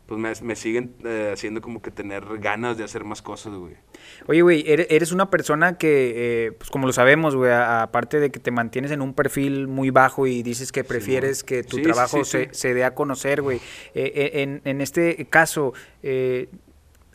[0.06, 3.74] pues me, me siguen eh, haciendo como que tener ganas de hacer más cosas, güey.
[4.26, 8.30] Oye, güey, ere- eres una persona que, eh, pues como lo sabemos, güey, aparte de
[8.30, 11.83] que te mantienes en un perfil muy bajo y dices que prefieres que tu Sí,
[11.85, 13.59] trabajo sí, se, se dé a conocer, güey.
[13.94, 16.48] Eh, eh, en, en este caso, eh,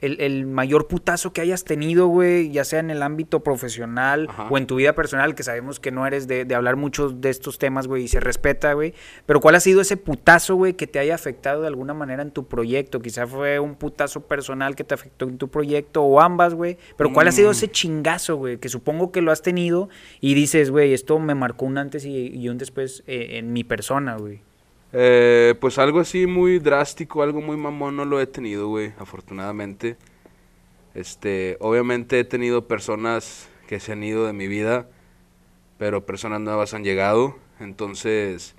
[0.06, 4.48] el, el mayor putazo que hayas tenido, güey, ya sea en el ámbito profesional Ajá.
[4.50, 7.30] o en tu vida personal, que sabemos que no eres de, de hablar mucho de
[7.30, 8.94] estos temas, güey, y se respeta, güey.
[9.26, 12.32] Pero ¿cuál ha sido ese putazo, güey, que te haya afectado de alguna manera en
[12.32, 13.02] tu proyecto?
[13.02, 16.78] Quizá fue un putazo personal que te afectó en tu proyecto o ambas, güey.
[16.98, 17.52] Pero ¿cuál ha sido Mm.
[17.52, 18.58] ese chingazo, güey?
[18.58, 19.90] Que supongo que lo has tenido
[20.22, 23.64] y dices, güey, esto me marcó un antes y, y un después eh, en mi
[23.64, 24.42] persona, güey.
[24.94, 29.98] Eh, pues algo así muy drástico, algo muy mamón no lo he tenido, güey, afortunadamente.
[30.94, 34.88] Este, obviamente he tenido personas que se han ido de mi vida,
[35.78, 37.38] pero personas nuevas han llegado.
[37.60, 38.56] Entonces,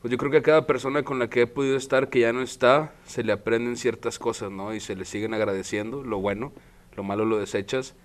[0.00, 2.32] pues yo creo que a cada persona con la que he podido estar que ya
[2.32, 4.74] no está, se le aprenden ciertas cosas, ¿no?
[4.74, 6.52] Y se le siguen agradeciendo, lo bueno,
[6.94, 7.96] lo malo lo desechas.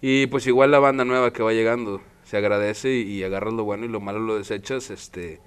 [0.00, 3.64] Y pues igual la banda nueva que va llegando, se agradece y, y agarras lo
[3.64, 5.40] bueno y lo malo lo desechas, este...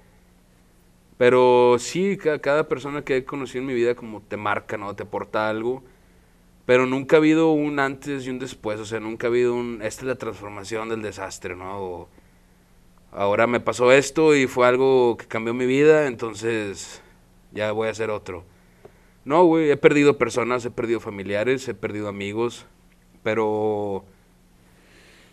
[1.22, 4.96] Pero sí, ca- cada, persona que he conocido en mi vida como te marca, ¿no?
[4.96, 5.84] Te aporta algo.
[6.66, 9.82] Pero nunca ha habido un antes y un después, o sea, nunca ha habido un...
[9.82, 11.80] Esta es la transformación del desastre, ¿no?
[11.80, 12.08] O,
[13.12, 17.00] ahora me pasó esto y fue algo que cambió mi vida, entonces
[17.52, 18.42] ya voy a hacer otro.
[19.24, 22.66] No, güey, he perdido personas, he perdido familiares, he perdido amigos,
[23.22, 24.04] pero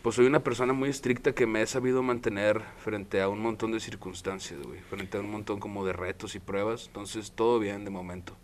[0.01, 3.71] pues soy una persona muy estricta que me he sabido mantener frente a un montón
[3.71, 7.83] de circunstancias, güey, frente a un montón como de retos y pruebas, entonces todo bien
[7.85, 8.35] de momento.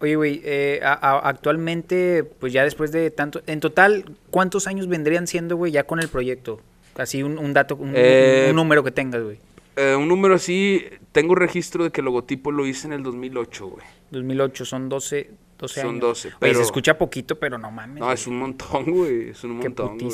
[0.00, 5.56] Oye, güey, eh, actualmente, pues ya después de tanto, en total, ¿cuántos años vendrían siendo,
[5.56, 6.60] güey, ya con el proyecto?
[6.96, 9.38] Así un, un dato, un, Eh, un número que tengas, güey.
[9.76, 13.66] Eh, un número así, tengo registro de que el logotipo lo hice en el 2008,
[13.66, 13.84] güey.
[14.10, 16.00] 2008, son 12, 12 Son años.
[16.00, 17.98] 12, Oye, pero- se escucha poquito, pero no mames.
[17.98, 18.14] No, güey.
[18.14, 20.10] es un montón, güey, es un Qué montón, güey.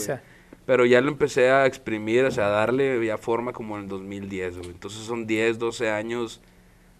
[0.71, 3.89] Pero ya lo empecé a exprimir, o sea, a darle ya forma como en el
[3.89, 4.71] 2010, güey.
[4.71, 6.41] Entonces son 10, 12 años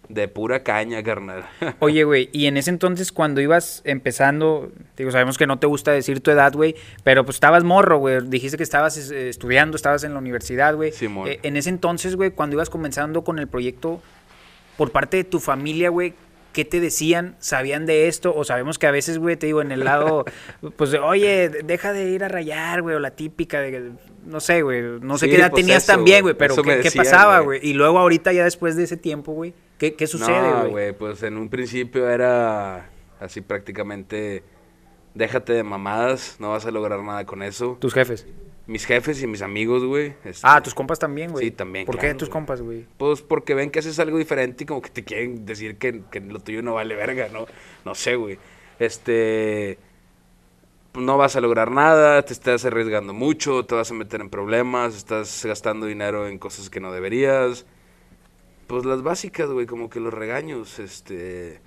[0.09, 1.45] de pura caña, carnal.
[1.79, 5.93] Oye, güey, y en ese entonces cuando ibas empezando, digo, sabemos que no te gusta
[5.93, 10.03] decir tu edad, güey, pero pues estabas morro, güey, dijiste que estabas eh, estudiando, estabas
[10.03, 10.91] en la universidad, güey.
[10.91, 11.29] Simón.
[11.29, 14.01] Eh, en ese entonces, güey, cuando ibas comenzando con el proyecto,
[14.75, 16.13] por parte de tu familia, güey,
[16.51, 17.35] ¿qué te decían?
[17.39, 18.33] ¿Sabían de esto?
[18.35, 20.25] O sabemos que a veces, güey, te digo, en el lado,
[20.75, 23.91] pues, de, oye, deja de ir a rayar, güey, o la típica de,
[24.25, 26.81] no sé, güey, no sé Sí, qué edad pues tenías eso, también, güey, pero ¿qué,
[26.81, 27.59] qué pasaba, güey.
[27.63, 30.71] Y luego ahorita, ya después de ese tiempo, güey, ¿qué, qué sucede, no, güey?
[30.71, 34.43] güey, pues en un principio era así prácticamente,
[35.13, 37.77] déjate de mamadas, no vas a lograr nada con eso.
[37.79, 38.25] Tus jefes.
[38.67, 40.13] Mis jefes y mis amigos, güey.
[40.23, 41.45] este, Ah, tus compas también, güey.
[41.45, 42.31] Sí, también, ¿Por qué tus güey.
[42.31, 42.85] compas, güey?
[42.97, 46.21] Pues porque ven que haces algo diferente y como que te quieren decir que, que
[46.21, 47.47] lo tuyo no vale verga, ¿no?
[47.85, 48.37] No sé, güey.
[48.79, 49.77] Este.
[50.91, 54.29] pues, No vas a lograr nada, te estás arriesgando mucho, te vas a meter en
[54.29, 57.65] problemas, estás gastando dinero en cosas que no deberías.
[58.67, 61.59] Pues las básicas, güey, como que los regaños, este.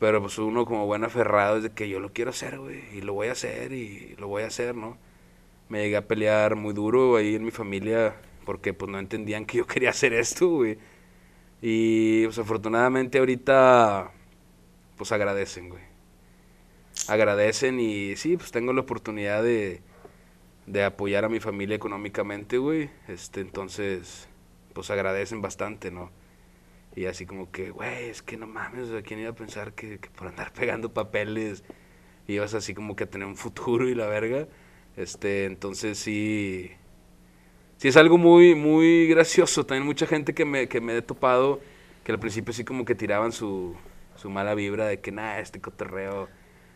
[0.00, 3.00] Pero pues uno como buen aferrado es de que yo lo quiero hacer, güey, y
[3.02, 4.96] lo voy a hacer, y lo voy a hacer, ¿no?
[5.68, 9.58] Me llegué a pelear muy duro ahí en mi familia porque pues no entendían que
[9.58, 10.78] yo quería hacer esto, güey.
[11.60, 14.12] Y pues afortunadamente ahorita
[14.96, 15.82] pues agradecen, güey.
[17.08, 19.80] Agradecen y sí, pues tengo la oportunidad de,
[20.66, 22.90] de apoyar a mi familia económicamente, güey.
[23.08, 24.28] Este, entonces,
[24.74, 26.10] pues agradecen bastante, ¿no?
[26.96, 29.98] Y así como que, güey, es que no mames, sea, ¿quién iba a pensar que,
[30.00, 31.64] que por andar pegando papeles
[32.26, 34.48] ibas así como que a tener un futuro y la verga?
[34.98, 36.72] Este, entonces sí,
[37.76, 39.64] sí es algo muy, muy gracioso.
[39.64, 41.60] También mucha gente que me, que me he topado,
[42.02, 43.76] que al principio sí como que tiraban su,
[44.16, 46.28] su mala vibra de que, nada, este cotorreo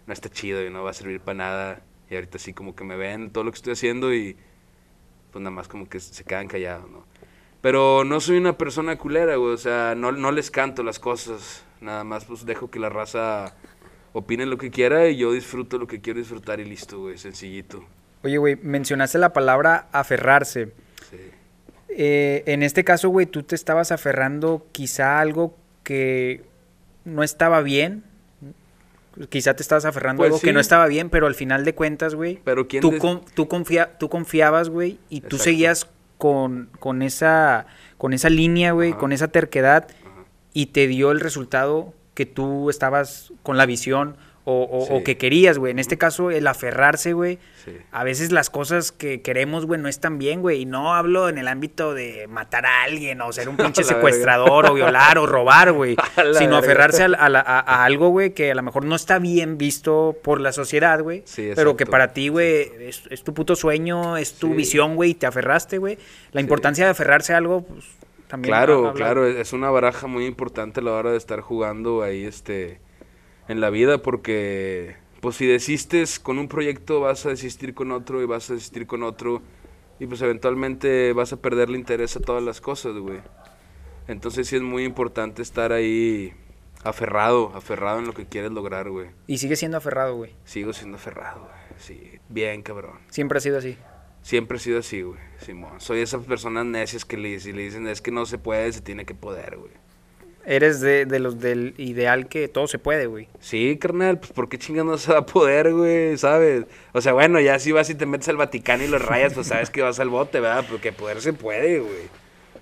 [0.06, 1.82] no está chido y no va a servir para nada.
[2.11, 4.37] Y ahorita sí como que me ven todo lo que estoy haciendo y
[5.32, 7.04] pues nada más como que se quedan callados, ¿no?
[7.61, 11.64] Pero no soy una persona culera, güey, o sea, no, no les canto las cosas,
[11.80, 13.56] nada más pues dejo que la raza
[14.12, 17.85] opine lo que quiera y yo disfruto lo que quiero disfrutar y listo, güey, sencillito.
[18.24, 20.72] Oye, güey, mencionaste la palabra aferrarse.
[21.11, 21.16] Sí.
[21.88, 26.44] Eh, en este caso, güey, tú te estabas aferrando quizá a algo que
[27.04, 28.04] no estaba bien.
[29.28, 31.74] Quizá te estabas aferrando a Pues algo que no estaba bien, pero al final de
[31.74, 33.46] cuentas, güey, Pero quién tú, des- con- tú,
[34.08, 37.66] confiabas, güey, y tú seguías con, con, esa,
[37.98, 40.24] con esa línea, güey, con esa terquedad, Ajá.
[40.54, 45.16] y te dio el resultado que tú estabas con la visión o, o- o que
[45.16, 45.70] querías, güey.
[45.70, 47.70] En este caso, el aferrarse, güey, Sí.
[47.92, 50.62] a veces las cosas que queremos, güey, no están bien, güey.
[50.62, 54.66] Y no hablo en el ámbito de matar a alguien o ser un pinche secuestrador
[54.68, 55.94] o violar o robar, güey.
[56.38, 56.59] Sino verga.
[56.59, 59.59] aferrarse a, a la- a- a algo, güey, que a lo mejor no está bien
[59.59, 61.22] visto por la sociedad, güey.
[61.24, 65.11] Sí, pero que para ti, güey, es, es tu puto sueño, es tu visión, güey,
[65.11, 65.98] y te aferraste, güey.
[66.33, 67.85] La importancia de aferrarse a algo, pues,
[68.26, 68.50] también.
[68.55, 72.81] Claro, claro, es una baraja muy importante a la hora de estar jugando ahí este
[73.48, 78.20] en la vida porque pues si desistes con un proyecto, vas a desistir con otro
[78.22, 79.40] y vas a desistir con otro.
[80.00, 83.20] Y pues eventualmente vas a perderle interés a todas las cosas, güey.
[84.09, 86.33] Entonces sí es muy importante estar ahí
[86.83, 89.11] aferrado, aferrado en lo que quieres lograr, güey.
[89.28, 90.35] Y sigue siendo aferrado, güey.
[90.44, 91.52] Sigo siendo aferrado, güey.
[91.78, 92.98] Sí, bien cabrón.
[93.09, 93.76] Siempre ha sido así.
[94.22, 95.20] Siempre he sido así, güey.
[95.38, 95.81] Simón.
[95.81, 98.81] Soy esas personas necias que le, si le dicen es que no se puede, se
[98.81, 99.72] tiene que poder, güey.
[100.44, 103.28] Eres de, de los del ideal que todo se puede, güey.
[103.38, 106.18] Sí, carnal, pues ¿por qué chingas no se va a poder, güey?
[106.18, 106.64] ¿Sabes?
[106.92, 109.46] O sea, bueno, ya si vas y te metes al Vaticano y los rayas, pues
[109.46, 110.64] sabes que vas al bote, ¿verdad?
[110.68, 112.07] Porque poder se puede, güey.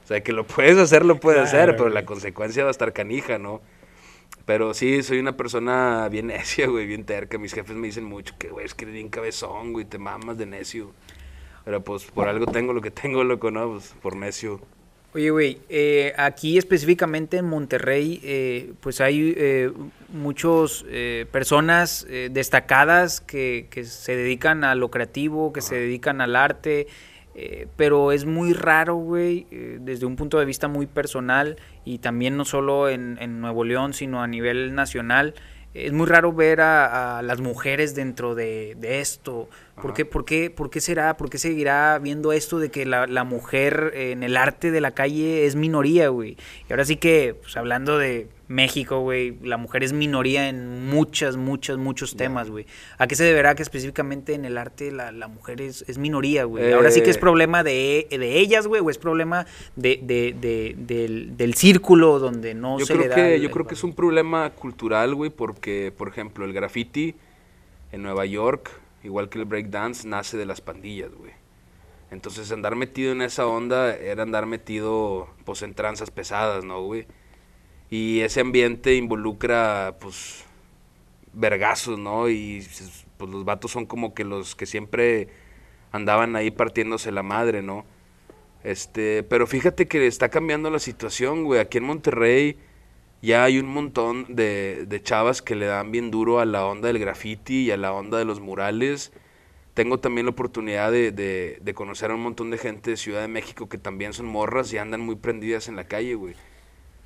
[0.04, 2.72] O sea, que lo puedes hacer, lo puedes Claro, hacer, pero la consecuencia va a
[2.72, 3.62] estar canija, ¿no?
[4.44, 7.38] Pero sí, soy una persona bien necia, güey, bien terca.
[7.38, 10.36] Mis jefes me dicen mucho que, güey, es que eres bien cabezón, güey, te mamas
[10.36, 10.92] de necio.
[11.64, 13.70] Pero pues por algo tengo lo que tengo, loco, ¿no?
[13.72, 14.60] Pues por necio.
[15.12, 19.72] Oye, güey, eh, aquí específicamente en Monterrey, eh, pues hay eh,
[20.12, 20.84] muchas
[21.32, 26.86] personas eh, destacadas que, que se dedican a lo creativo, que se dedican al arte,
[27.34, 31.98] eh, pero es muy raro, güey, eh, desde un punto de vista muy personal y
[31.98, 35.34] también no solo en, en Nuevo León, sino a nivel nacional.
[35.72, 39.48] Es muy raro ver a, a las mujeres dentro de, de esto.
[39.82, 41.16] ¿Por qué, por, qué, ¿Por qué será?
[41.16, 44.92] ¿Por qué seguirá viendo esto de que la, la mujer en el arte de la
[44.92, 46.36] calle es minoría, güey?
[46.68, 51.36] Y ahora sí que, pues hablando de México, güey, la mujer es minoría en muchas,
[51.36, 52.66] muchas, muchos temas, güey.
[52.98, 56.44] ¿A qué se deberá que específicamente en el arte la, la mujer es, es minoría,
[56.44, 56.72] güey?
[56.72, 57.20] Ahora sí que es Eh.
[57.20, 62.54] problema de, de ellas, güey, o es problema de, de- de- del, del círculo donde
[62.54, 63.14] no yo se creo le da.
[63.14, 66.52] que el- yo el creo que es un problema cultural, güey, porque por ejemplo, el
[66.52, 67.14] graffiti
[67.92, 68.70] en Nueva York,
[69.02, 71.32] igual que el breakdance, nace de las pandillas, güey.
[72.10, 77.06] Entonces, andar metido en esa onda era andar metido pues en tranzas pesadas, ¿no, güey?
[77.88, 80.44] Y ese ambiente involucra pues
[81.32, 82.28] vergazos, ¿no?
[82.28, 82.66] Y
[83.16, 85.28] pues los vatos son como que los que siempre
[85.92, 87.84] andaban ahí partiéndose la madre, ¿no?
[88.64, 91.60] Este, pero fíjate que está cambiando la situación, güey.
[91.60, 92.58] Aquí en Monterrey
[93.22, 96.88] ya hay un montón de, de chavas que le dan bien duro a la onda
[96.88, 99.12] del graffiti y a la onda de los murales.
[99.74, 103.20] Tengo también la oportunidad de, de- de conocer a un montón de gente de Ciudad
[103.22, 106.34] de México que también son morras y andan muy prendidas en la calle, güey.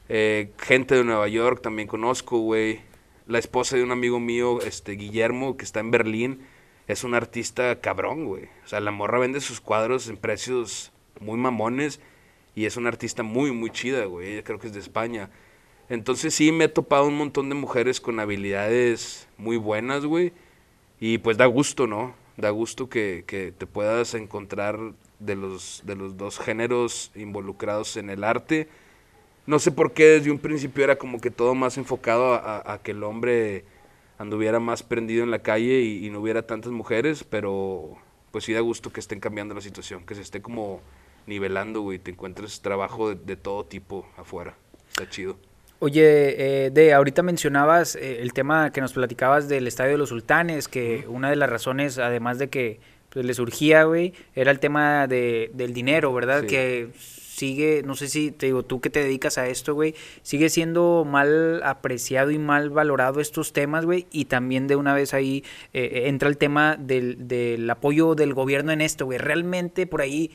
[0.09, 2.81] Eh, gente de Nueva York también conozco, güey.
[3.27, 6.41] La esposa de un amigo mío, este Guillermo, que está en Berlín,
[6.89, 8.45] es un artista cabrón, güey.
[8.65, 12.01] O sea, la morra vende sus cuadros en precios muy mamones
[12.55, 14.33] y es una artista muy, muy chida, güey.
[14.35, 15.31] Ella creo que es de España.
[15.89, 20.33] Entonces sí me he topado un montón de mujeres con habilidades muy buenas, güey.
[21.01, 22.15] Y pues da gusto, ¿no?
[22.37, 24.79] Da gusto que, que te puedas encontrar
[25.19, 28.69] de los, de los dos géneros involucrados en el arte.
[29.47, 32.83] No sé por qué desde un principio era como que todo más enfocado a, a-
[32.83, 33.65] que el hombre
[34.19, 37.97] anduviera más prendido en la calle y, y no hubiera tantas mujeres, pero
[38.31, 40.81] pues sí da gusto que estén cambiando la situación, que se esté como
[41.27, 44.57] nivelando, güey, te encuentres trabajo de, de todo tipo afuera.
[44.89, 45.37] Está chido.
[45.81, 50.09] Oye, eh, de ahorita mencionabas eh, el tema que nos platicabas del Estadio de los
[50.09, 54.61] Sultanes, que una de las razones, además de que pues, le surgía, güey, era el
[54.61, 56.43] tema de, del dinero, ¿verdad?
[56.43, 56.47] Sí.
[56.47, 56.89] Que
[57.35, 61.05] sigue, no sé si te digo, tú que te dedicas a esto, güey, sigue siendo
[61.05, 66.05] mal apreciado y mal valorado estos temas, güey, y también de una vez ahí eh,
[66.07, 69.19] entra el tema del, del apoyo del gobierno en esto, güey.
[69.19, 70.31] Realmente por ahí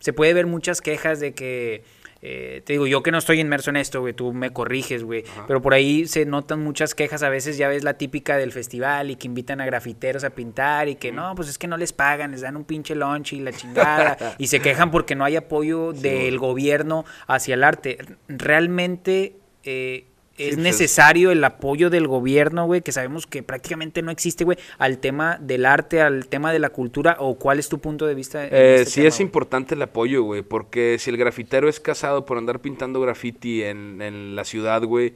[0.00, 1.84] se puede ver muchas quejas de que,
[2.22, 5.24] eh, te digo, yo que no estoy inmerso en esto, güey, tú me corriges, güey,
[5.46, 9.10] pero por ahí se notan muchas quejas, a veces ya ves la típica del festival
[9.10, 11.92] y que invitan a grafiteros a pintar y que no, pues es que no les
[11.92, 15.36] pagan, les dan un pinche lunch y la chingada y se quejan porque no hay
[15.36, 16.50] apoyo Sí, del güey.
[16.50, 17.98] gobierno hacia el arte.
[18.28, 19.36] Realmente...
[19.62, 20.06] eh,
[20.40, 24.44] Sí, es pues, necesario el apoyo del gobierno, güey, que sabemos que prácticamente no existe,
[24.44, 28.06] güey, al tema del arte, al tema de la cultura, o cuál es tu punto
[28.06, 28.46] de vista?
[28.46, 32.24] Eh, este sí tema, es importante el apoyo, güey, porque si el grafitero es casado
[32.24, 35.12] por andar pintando graffiti en, en la ciudad, güey,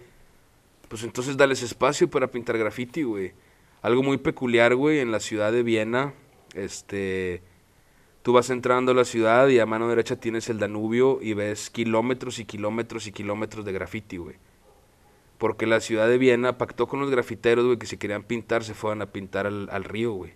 [0.88, 3.32] pues entonces dales espacio para pintar graffiti, güey.
[3.80, 6.14] Algo muy peculiar, güey, en la ciudad de Viena,
[6.54, 7.42] este,
[8.22, 11.70] tú vas entrando a la ciudad y a mano derecha tienes el Danubio y ves
[11.70, 14.36] kilómetros y kilómetros y kilómetros de graffiti, güey.
[15.38, 18.74] Porque la ciudad de Viena pactó con los grafiteros, güey, que si querían pintar se
[18.74, 20.32] fueran a pintar al, al río, güey.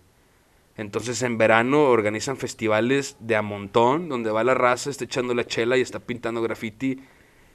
[0.76, 5.44] Entonces en verano organizan festivales de a montón, donde va la raza, está echando la
[5.44, 7.00] chela y está pintando graffiti.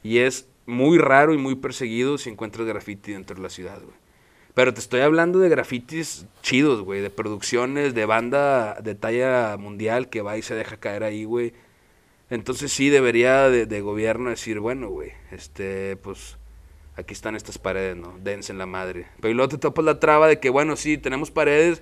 [0.03, 3.95] Y es muy raro y muy perseguido si encuentras graffiti dentro de la ciudad, güey.
[4.53, 10.09] Pero te estoy hablando de grafitis chidos, güey, de producciones, de banda de talla mundial
[10.09, 11.53] que va y se deja caer ahí, güey.
[12.29, 16.37] Entonces sí debería de, de gobierno decir, bueno, güey, este, pues
[16.95, 18.17] aquí están estas paredes, ¿no?
[18.21, 19.07] Dense en la madre.
[19.21, 21.81] Pero luego te topas la traba de que, bueno, sí, tenemos paredes,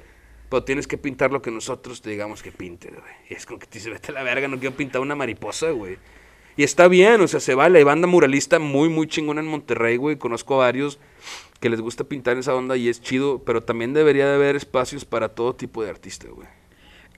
[0.50, 3.14] pero tienes que pintar lo que nosotros te digamos que pintes, güey.
[3.30, 5.72] Y es como que te dice, vete a la verga, no quiero pintar una mariposa,
[5.72, 5.98] güey.
[6.58, 7.80] Y está bien, o sea, se vale.
[7.80, 10.18] Hay banda muralista muy, muy chingona en Monterrey, güey.
[10.18, 11.00] Conozco a varios
[11.60, 15.06] que les gusta pintar esa onda y es chido, pero también debería de haber espacios
[15.06, 16.48] para todo tipo de artista, güey.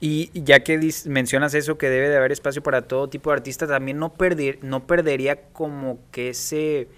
[0.00, 3.66] Y ya que mencionas eso, que debe de haber espacio para todo tipo de artista,
[3.66, 4.12] también no,
[4.60, 6.88] no perdería como que ese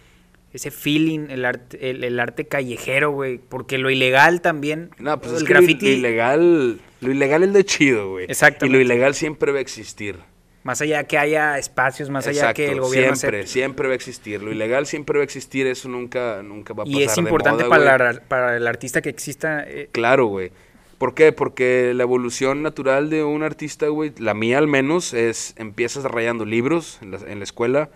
[0.56, 3.38] ese feeling, el arte, el, arte callejero, güey.
[3.38, 4.90] Porque lo ilegal también.
[4.98, 5.86] No, pues el es que graffiti.
[5.86, 8.24] Lo, ilegal, lo ilegal es de chido, güey.
[8.24, 8.66] Exacto.
[8.66, 10.16] Y lo ilegal siempre va a existir.
[10.64, 14.42] Más allá que haya espacios, más allá que el gobierno siempre, siempre va a existir.
[14.42, 17.00] Lo ilegal siempre va a existir, eso nunca, nunca va a pasar.
[17.00, 19.62] Y es importante para, para, el artista que exista.
[19.64, 20.50] Eh, claro, güey.
[20.98, 21.30] ¿Por qué?
[21.30, 26.44] Porque la evolución natural de un artista, güey, la mía al menos, es empiezas rayando
[26.44, 27.90] libros en la, en la escuela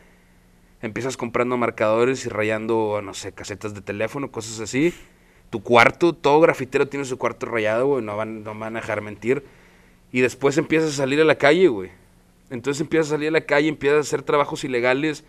[0.83, 4.95] empiezas comprando marcadores y rayando, no sé, casetas de teléfono, cosas así.
[5.51, 9.01] Tu cuarto, todo grafitero tiene su cuarto rayado, güey, no van, no van a dejar
[9.01, 9.45] mentir.
[10.13, 11.91] Y después empiezas a salir a la calle, güey.
[12.51, 15.25] Entonces empiezas a salir a la calle, empiezas a hacer trabajos ilegales,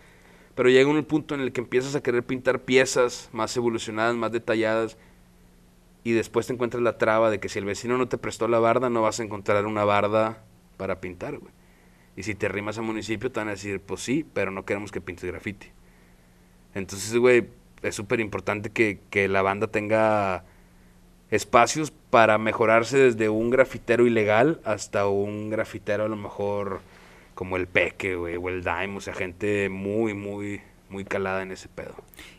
[0.54, 4.32] pero llega un punto en el que empiezas a querer pintar piezas más evolucionadas, más
[4.32, 4.96] detalladas,
[6.04, 8.58] y después te encuentras la traba de que si el vecino no te prestó la
[8.58, 10.42] barda, no vas a encontrar una barda
[10.76, 11.52] para pintar, güey.
[12.16, 14.92] Y si te rimas al municipio, te van a decir, pues sí, pero no queremos
[14.92, 15.68] que pintes graffiti.
[16.74, 17.48] Entonces, güey,
[17.82, 20.44] es súper importante que, que la banda tenga
[21.30, 26.80] espacios para mejorarse desde un grafitero ilegal hasta un grafitero a lo mejor
[27.34, 30.60] como el Peque, güey, o el Dime, o sea, gente muy, muy,
[30.92, 31.94] muy calada en ese pedo.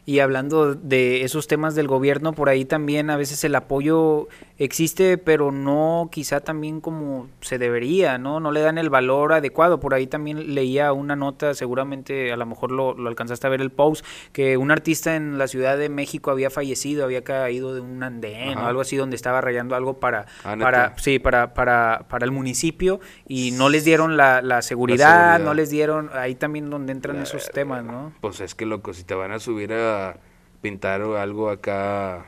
[0.05, 4.27] Y hablando de esos temas del gobierno, por ahí también a veces el apoyo
[4.57, 8.41] existe, pero no quizá también como se debería, ¿no?
[8.41, 9.79] No le dan el valor adecuado.
[9.79, 13.71] Por ahí también leía una nota, seguramente a lo mejor lo, alcanzaste a ver el
[13.71, 18.03] post, que un artista en la Ciudad de México había fallecido, había caído de un
[18.03, 22.25] andén o algo así donde estaba rayando algo para, ah, para sí, para, para, para
[22.25, 26.91] el municipio y no les dieron la, la, seguridad, no les dieron, ahí también donde
[26.91, 28.13] entran esos temas, ¿no?
[28.19, 30.17] Pues es que loco, si te van a subir a
[30.61, 32.27] pintar algo acá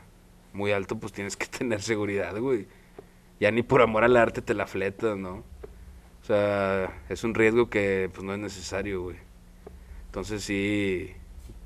[0.54, 2.68] muy alto, pues tienes que tener seguridad, güey.
[3.40, 5.44] Ya ni por amor al arte te la fletas, ¿no?
[6.22, 9.18] O sea, es un riesgo que pues no es necesario, güey.
[10.08, 11.12] Entonces sí,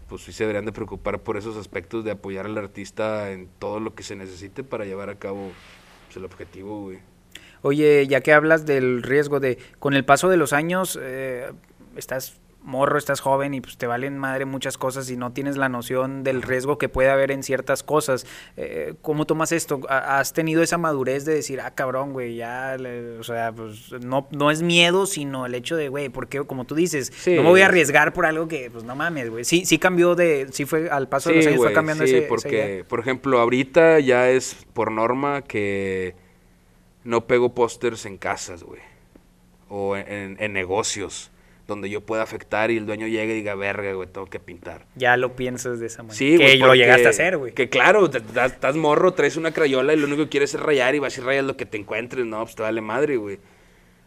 [0.09, 3.79] pues sí se deberían de preocupar por esos aspectos de apoyar al artista en todo
[3.79, 5.51] lo que se necesite para llevar a cabo
[6.07, 6.99] pues, el objetivo, güey.
[7.61, 11.51] Oye, ya que hablas del riesgo de, con el paso de los años, eh,
[11.95, 12.39] estás
[12.69, 16.23] morro, estás joven y pues te valen madre muchas cosas y no tienes la noción
[16.23, 18.25] del riesgo que puede haber en ciertas cosas.
[18.55, 19.81] Eh, ¿Cómo tomas esto?
[19.89, 22.77] ¿Has tenido esa madurez de decir, ah, cabrón, güey, ya,
[23.19, 26.75] o sea, pues no, no es miedo, sino el hecho de, güey, porque como tú
[26.75, 29.43] dices, no me voy a arriesgar por algo que, pues no mames, güey.
[29.43, 32.85] Sí, sí cambió de, sí fue al paso de los años fue cambiando sí, porque,
[32.87, 36.15] por ejemplo, ahorita ya es por norma que
[37.03, 38.81] no pego pósters en casas, güey,
[39.67, 41.31] o en, en negocios
[41.69, 44.85] donde yo pueda afectar y el dueño llegue y diga, verga, güey, tengo que pintar.
[44.95, 46.17] Ya lo piensas de esa manera.
[46.17, 47.53] Sí, Que lo llegaste a hacer, güey.
[47.53, 50.99] Que claro, estás morro, traes una crayola y lo único que quieres es rayar y
[50.99, 53.39] vas a ir rayar lo que te encuentres, no, pues te vale madre, güey.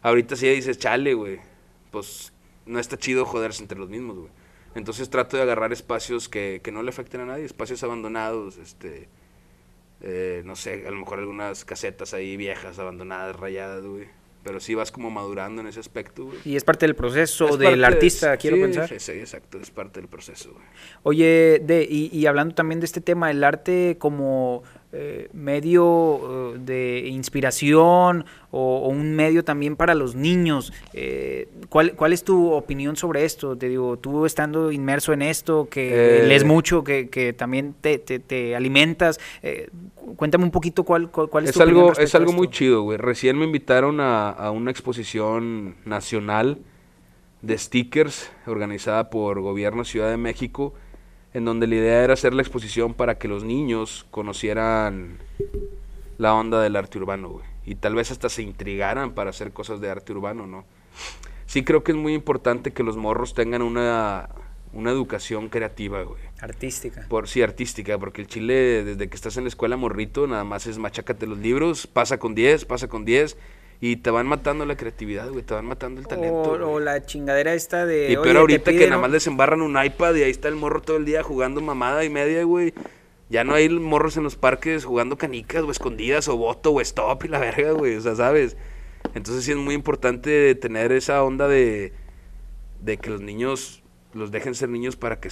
[0.03, 1.39] Ahorita sí dices, chale, güey,
[1.89, 2.31] pues
[2.65, 4.31] no está chido joderse entre los mismos, güey.
[4.75, 9.07] Entonces trato de agarrar espacios que, que no le afecten a nadie, espacios abandonados, este,
[10.01, 14.75] eh, no sé, a lo mejor algunas casetas ahí viejas, abandonadas, rayadas, güey pero sí
[14.75, 16.37] vas como madurando en ese aspecto, güey.
[16.45, 18.89] Y es parte del proceso del artista, quiero pensar.
[18.89, 20.65] Sí, sí, exacto, es parte del proceso, güey.
[21.03, 24.63] Oye, de, y, y hablando también de este tema, el arte como
[24.95, 30.71] eh, medio eh, de inspiración o, un medio también para los niños.
[30.93, 33.57] Eh, ¿cuál, ¿Cuál es tu opinión sobre esto?
[33.57, 38.55] Te digo, tú estando inmerso en esto, que lees mucho, que, que también te, te,
[38.55, 39.19] alimentas,
[40.15, 42.99] cuéntame un poquito cuál, cuál, es, es tu algo, opinión Es algo muy chido, güey.
[42.99, 46.59] Recién me invitaron a, a una exposición nacional
[47.41, 50.75] de stickers organizada por Gobierno Ciudad de México
[51.33, 55.17] en donde la idea era hacer la exposición para que los niños conocieran
[56.17, 57.45] la onda del arte urbano, güey.
[57.65, 60.65] Y tal vez hasta se intrigaran para hacer cosas de arte urbano, ¿no?
[61.45, 64.29] Sí creo que es muy importante que los morros tengan una,
[64.73, 66.21] una educación creativa, güey.
[66.39, 67.05] Artística.
[67.07, 70.67] Por, sí, artística, porque el chile, desde que estás en la escuela morrito, nada más
[70.67, 73.37] es machácate los libros, pasa con 10, pasa con 10,
[73.79, 76.51] y te van matando la creatividad, güey, te van matando el talento.
[76.51, 78.11] O, la chingadera esta de.
[78.11, 80.81] Y pero ahorita que nada más les embarran un iPad y ahí está el morro
[80.81, 82.73] todo el día jugando mamada y media, güey.
[83.29, 87.25] Ya no hay morros en los parques jugando canicas o escondidas o voto o stop
[87.25, 87.95] y la verga, güey.
[87.95, 88.57] O sea, ¿sabes?
[89.15, 91.93] Entonces sí es muy importante tener esa onda de,
[92.81, 95.29] de que los niños los dejen ser niños para que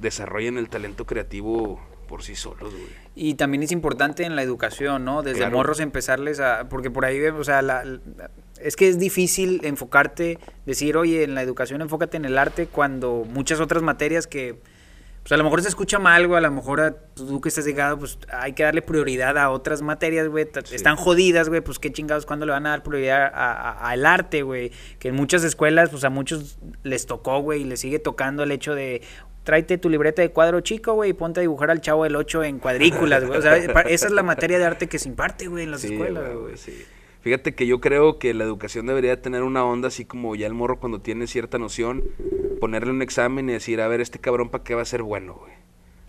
[0.00, 1.80] desarrollen el talento creativo
[2.12, 2.84] por sí solos, güey.
[3.14, 5.22] Y también es importante en la educación, ¿no?
[5.22, 5.56] Desde Claro.
[5.56, 6.68] morros empezarles a...
[6.68, 11.34] Porque por ahí, o sea, la- la- es que es difícil enfocarte, decir, oye, en
[11.34, 14.60] la educación enfócate en el arte cuando muchas otras materias que...
[15.22, 17.64] Pues a lo mejor se escucha mal, güey, a lo mejor a tú que estás
[17.64, 20.48] llegado, pues hay que darle prioridad a otras materias, güey.
[20.64, 20.74] Sí.
[20.74, 24.70] Están jodidas, güey, pues qué chingados, ¿cuándo le van a dar prioridad al arte, güey?
[24.98, 28.50] Que en muchas escuelas, pues a muchos les tocó, güey, y les sigue tocando el
[28.50, 29.00] hecho de,
[29.44, 32.44] tráete tu libreta de cuadro chico, güey, y ponte a dibujar al chavo del 8
[32.44, 33.38] en cuadrículas, güey.
[33.38, 35.92] O sea, esa es la materia de arte que se imparte, güey, en las Sí,
[35.92, 36.84] escuelas, güey, sí.
[37.22, 40.54] Fíjate que yo creo que la educación debería tener una onda así como ya el
[40.54, 42.02] morro cuando tiene cierta noción,
[42.60, 45.34] ponerle un examen y decir, a ver, este cabrón para qué va a ser bueno,
[45.34, 45.52] güey.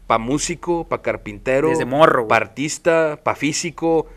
[0.07, 2.29] Pa músico, pa carpintero, Desde morro, güey.
[2.29, 4.07] pa artista, pa físico.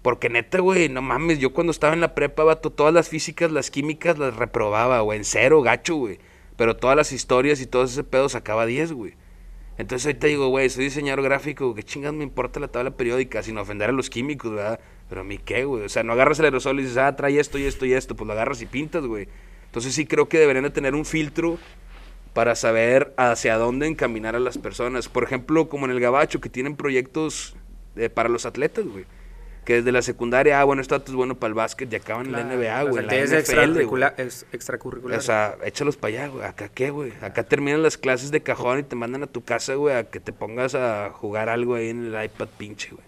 [0.00, 3.50] Porque neta, güey, no mames, yo cuando estaba en la prepa, vato, todas las físicas,
[3.50, 6.18] las químicas las reprobaba, güey, en cero, gacho, güey.
[6.58, 9.14] Pero todas las historias y todo ese pedo sacaba 10, güey.
[9.78, 13.44] Entonces ahorita digo, güey, soy diseñador gráfico, ¿qué chingas me importa la tabla periódica?
[13.44, 14.80] Sin ofender a los químicos, ¿verdad?
[15.08, 15.84] Pero a mí qué, güey.
[15.84, 18.16] O sea, no agarras el aerosol y dices, ah, trae esto y esto y esto.
[18.16, 19.28] Pues lo agarras y pintas, güey.
[19.66, 21.58] Entonces sí creo que deberían de tener un filtro
[22.34, 25.08] para saber hacia dónde encaminar a las personas.
[25.08, 27.54] Por ejemplo, como en el Gabacho, que tienen proyectos
[27.94, 29.04] eh, para los atletas, güey.
[29.68, 32.32] Que desde la secundaria, ah, bueno, esto es bueno para el básquet y acaban en
[32.32, 33.04] la NBA, güey.
[33.04, 35.24] actividades extracurriculares.
[35.24, 36.46] O sea, échalos para allá, güey.
[36.46, 37.12] ¿Acá qué, güey?
[37.20, 40.20] Acá terminan las clases de cajón y te mandan a tu casa, güey, a que
[40.20, 43.02] te pongas a jugar algo ahí en el iPad pinche, güey.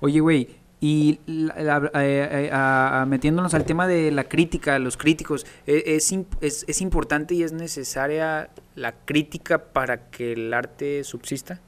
[0.00, 0.48] Oye, güey,
[0.80, 5.46] y la- la- eh, eh, a- a- metiéndonos al tema de la crítica, los críticos,
[5.68, 11.60] eh, es, es, es importante y es necesaria la crítica para que el arte subsista?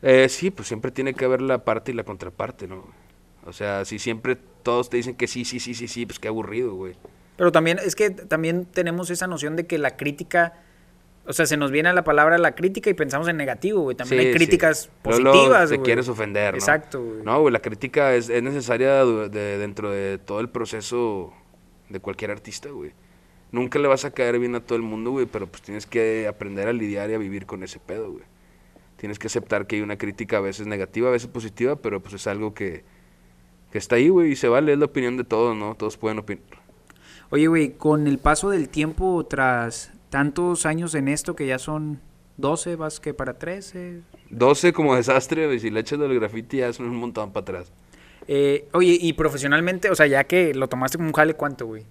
[0.00, 3.03] Eh, sí, pues siempre tiene que haber la parte y la contraparte, ¿no?
[3.46, 6.28] O sea, si siempre todos te dicen que sí, sí, sí, sí, sí, pues qué
[6.28, 6.94] aburrido, güey.
[7.36, 10.54] Pero también es que también tenemos esa noción de que la crítica,
[11.26, 13.96] o sea, se nos viene a la palabra la crítica y pensamos en negativo, güey.
[13.96, 14.38] También Sí, hay sí.
[14.38, 15.84] críticas luego positivas, te güey.
[15.84, 16.58] quieres ofender, ¿no?
[16.58, 17.22] Exacto, güey.
[17.22, 21.32] No, güey, la crítica es, es necesaria de- dentro de todo el proceso
[21.88, 22.92] de cualquier artista, güey.
[23.52, 26.26] Nunca le vas a caer bien a todo el mundo, güey, pero pues tienes que
[26.26, 28.24] aprender a lidiar y a vivir con ese pedo, güey.
[28.96, 32.14] Tienes que aceptar que hay una crítica a veces negativa, a veces positiva, pero pues
[32.14, 32.84] es algo que,
[33.74, 35.74] que está ahí, güey, y se vale, es la opinión de todos, ¿no?
[35.74, 36.44] Todos pueden opinar.
[37.30, 42.00] Oye, güey, con el paso del tiempo, tras tantos años en esto, que ya son
[42.36, 44.02] 12, vas que para 13.
[44.30, 47.72] 12 como desastre, güey, si le echas del graffiti ya son un montón para atrás.
[48.28, 51.84] Eh, oye, y profesionalmente, o sea, ya que lo tomaste como un jale, ¿cuánto, güey?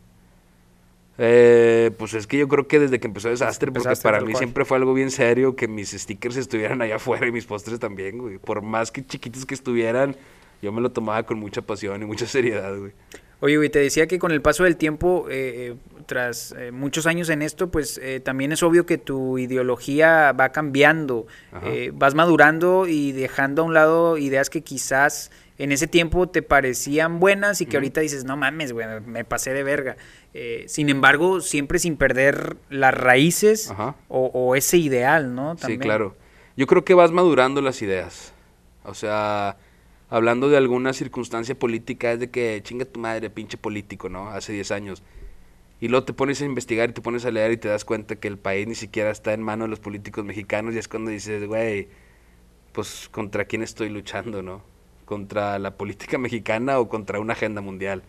[1.17, 4.37] Eh, pues es que yo creo que desde que empezó Desastre, porque para mí cual.
[4.37, 8.19] siempre fue algo bien serio que mis stickers estuvieran allá afuera y mis postres también,
[8.19, 8.37] güey.
[8.37, 10.15] Por más que chiquitos que estuvieran,
[10.63, 12.93] yo me lo tomaba con mucha pasión y mucha seriedad, güey.
[13.41, 17.05] Oye, güey, te decía que con el paso del tiempo, eh, eh, tras eh, muchos
[17.07, 21.27] años en esto, pues eh, también es obvio que tu ideología va cambiando,
[21.93, 27.19] vas madurando y dejando a un lado ideas que quizás en ese tiempo te parecían
[27.19, 29.97] buenas y que ahorita dices, no mames, güey, me- pasé de verga.
[30.67, 33.73] Sin embargo, siempre sin perder las raíces
[34.07, 35.57] o, o ese ideal, ¿no?
[35.57, 36.15] Sí, claro.
[36.55, 38.31] Yo creo que vas madurando las ideas.
[38.85, 39.57] O sea,
[40.13, 44.29] hablando de alguna circunstancia política, es de que chinga tu madre, pinche político, ¿no?
[44.29, 45.01] Hace 10 años.
[45.81, 48.15] Y luego te pones a investigar y te pones a leer y te das cuenta
[48.17, 51.09] que el país ni siquiera está en manos de los políticos mexicanos y es cuando
[51.09, 51.87] dices, güey,
[52.73, 54.61] pues contra quién estoy luchando, ¿no?
[55.05, 58.03] Contra la política mexicana o contra una agenda mundial.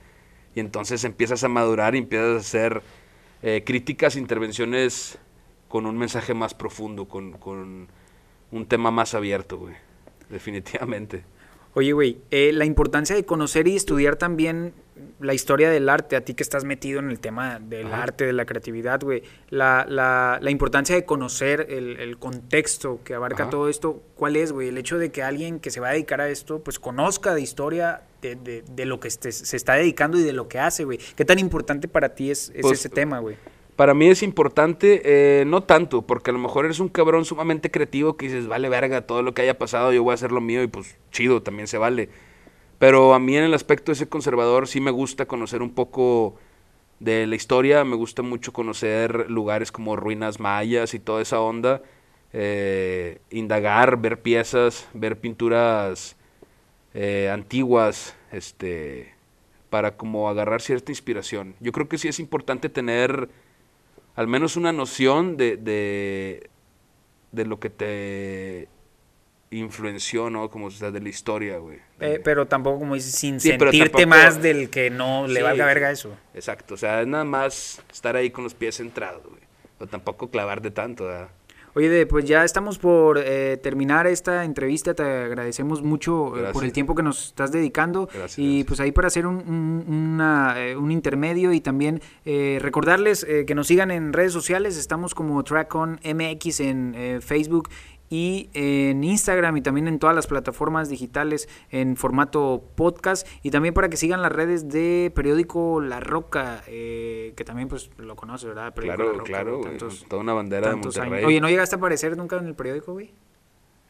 [0.55, 2.83] Y entonces empiezas a madurar y empiezas a hacer
[3.43, 5.19] eh, críticas, intervenciones
[5.69, 7.89] con un mensaje más profundo, con, con
[8.51, 9.75] un tema más abierto, güey.
[10.29, 11.25] Definitivamente.
[11.75, 14.73] Oye, güey, eh, la importancia de conocer y estudiar también
[15.21, 18.03] la historia del arte, a ti que estás metido en el tema del Ajá.
[18.05, 23.15] arte, de la creatividad, güey, la, la, la importancia de conocer el, el contexto que
[23.15, 23.51] abarca Ajá.
[23.51, 24.69] todo esto, ¿cuál es, güey?
[24.69, 27.41] El hecho de que alguien que se va a dedicar a esto, pues conozca de
[27.41, 30.85] historia de, de, de lo que este- se está dedicando y de lo que hace,
[30.85, 30.99] güey.
[31.17, 33.37] ¿Qué tan importante para ti es, es Pues, ese tema, güey?
[33.77, 37.73] Para mí es importante, eh, no tanto, porque a lo mejor eres un cabrón sumamente
[37.73, 40.41] creativo que dices, vale verga, todo lo que haya pasado, yo voy a hacer lo
[40.41, 42.09] mío y pues chido, también se vale.
[42.79, 46.37] Pero a mí en el aspecto de ese conservador sí me gusta conocer un poco
[47.01, 51.83] de la historia, me gusta mucho conocer lugares como ruinas mayas y toda esa onda,
[52.33, 56.17] eh, indagar, ver piezas, ver pinturas
[56.95, 59.15] eh, antiguas, este,
[59.69, 61.57] para como agarrar cierta inspiración.
[61.59, 63.29] Yo creo que sí es importante tener
[64.15, 66.51] al menos una noción de, de,
[67.33, 68.69] de lo que te
[69.51, 70.51] influenció, ¿no?
[70.51, 71.79] Como o sea, de la historia, güey.
[72.01, 75.43] Eh, pero tampoco, como dices, sin Sí, sentirte tampoco- más del que no le Sí,
[75.43, 76.17] valga verga eso.
[76.35, 79.43] Exacto, o sea, es nada más estar ahí con los pies centrados, güey.
[79.79, 81.29] Pero tampoco clavarte tanto, ¿verdad?
[81.77, 84.95] Oye, de, pues ya estamos por eh, terminar esta entrevista.
[84.95, 88.07] Te agradecemos mucho eh, por el tiempo que nos estás dedicando.
[88.07, 88.67] Gracias, y gracias.
[88.69, 93.55] pues ahí para hacer un, un- una, eh, un intermedio y también eh, recordarles que
[93.55, 94.77] nos sigan en redes sociales.
[94.77, 97.69] Estamos como TrackOn MX en Facebook
[98.15, 103.75] y en Instagram y también en todas las plataformas digitales en formato podcast y también
[103.75, 108.47] para que sigan las redes de periódico La Roca eh, que también pues lo conoce
[108.47, 109.79] verdad Periódico La Claro, Roca, claro, güey.
[110.09, 111.19] Toda una bandera de tantos Monterrey.
[111.19, 111.29] años.
[111.29, 113.11] Oye, ¿no llegaste a aparecer nunca en el periódico, güey?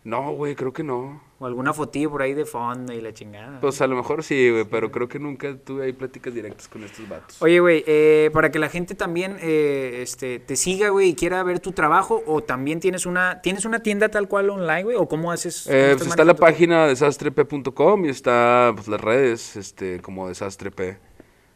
[0.05, 1.23] No, güey, creo que no.
[1.39, 3.59] O alguna fotillo por ahí de fondo y la chingada.
[3.61, 6.85] Pues a lo mejor sí, güey, pero creo que nunca tuve ahí pláticas directas con
[6.85, 7.41] estos vatos.
[7.41, 11.43] Oye, güey, eh, para que la gente también eh, este, te siga, güey, y quiera
[11.43, 15.09] ver tu trabajo, o también tienes una tienes una tienda tal cual online, güey, o
[15.09, 15.67] cómo haces.
[15.69, 20.99] Eh, pues está la página desastrep.com y está pues, las redes este, como desastrep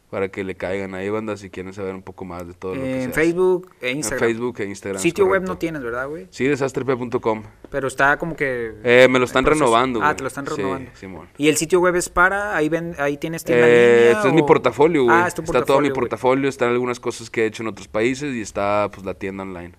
[0.09, 2.81] para que le caigan ahí, banda, si quieren saber un poco más de todo lo
[2.81, 3.13] que en hace.
[3.21, 4.27] Facebook e En Instagram.
[4.27, 5.01] Facebook e Instagram.
[5.01, 6.27] Sitio web no tienes, ¿verdad, güey?
[6.31, 7.43] Sí, desastrep.com.
[7.69, 8.73] Pero está como que.
[8.83, 9.65] Eh, me lo en están proceso.
[9.65, 10.15] renovando, Ah, güey.
[10.17, 10.91] te lo están Sí, renovando.
[10.95, 11.27] Simón.
[11.37, 12.55] ¿Y el sitio web es para?
[12.55, 14.11] Ahí ven, ahí tienes tienda en Eh, línea.
[14.13, 15.15] este es mi portafolio, güey.
[15.15, 15.99] Ah, es tu está todo mi portafolio, güey.
[15.99, 19.43] portafolio, están algunas cosas que he hecho en otros países y está pues la tienda
[19.43, 19.73] online.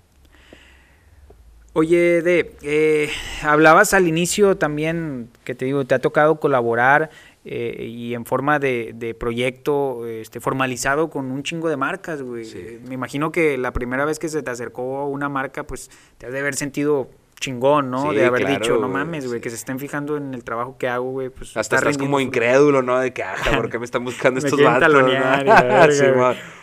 [1.73, 3.11] Oye, de, eh,
[3.43, 7.11] hablabas al inicio también, que te digo, te ha tocado colaborar
[7.45, 12.45] eh, y en forma de, de proyecto este, formalizado con un chingo de marcas, güey.
[12.45, 12.79] Sí.
[12.87, 16.33] Me imagino que la primera vez que se te acercó una marca, pues te has
[16.33, 17.09] de haber sentido
[17.41, 18.11] chingón, ¿no?
[18.11, 19.43] Sí, de haber claro, dicho, no mames, güey, sí.
[19.43, 21.31] que se estén fijando en el trabajo que hago, güey.
[21.31, 23.01] Pues Hasta está estás como incrédulo, ¿no?
[23.01, 24.93] De que, ah, ¿por qué me están buscando Me estos vatos?
[24.93, 25.05] ¿no?
[25.07, 26.05] verga, Sí.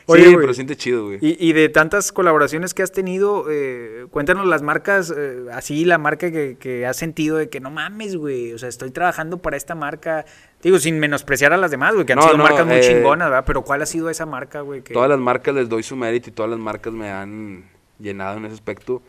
[0.09, 1.17] Oye, Sí, pero siente chido, güey.
[1.21, 5.97] Y, y de tantas colaboraciones que has tenido, eh, cuéntanos las marcas, eh, así la
[5.97, 9.57] marca que, que has sentido de que no mames, güey, o sea, estoy trabajando para
[9.57, 10.23] esta marca,
[10.63, 12.81] digo, sin menospreciar a las demás, güey, que han No, sido no, marcas muy eh,
[12.81, 13.43] chingonas, ¿verdad?
[13.45, 14.81] Pero ¿cuál ha sido esa marca, güey?
[14.81, 14.93] Que...
[14.93, 17.65] Todas las marcas les doy su mérito y todas las marcas me han
[17.99, 19.01] llenado en ese aspecto.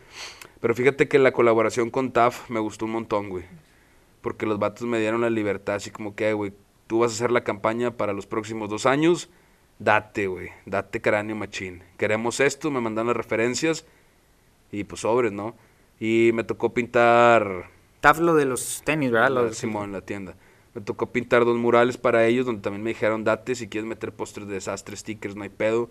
[0.60, 3.44] Pero fíjate que la colaboración con TAF me gustó un montón, güey.
[4.22, 6.52] Porque los vatos me dieron la libertad, así como que, "Eh, güey,
[6.86, 9.28] tú vas a hacer la campaña para los próximos dos años,
[9.78, 11.82] date, güey, date cráneo machín.
[11.96, 13.86] Queremos esto, me mandan las referencias
[14.72, 15.54] y pues sobres, ¿no?
[16.00, 19.30] Y me tocó pintar Taf lo de los tenis, ¿verdad?
[19.30, 20.34] Lo de- Simón, en la tienda.
[20.74, 24.12] Me tocó pintar dos murales para ellos, donde también me dijeron, date, si quieres meter
[24.12, 25.90] pósters de desastre, stickers, no hay pedo.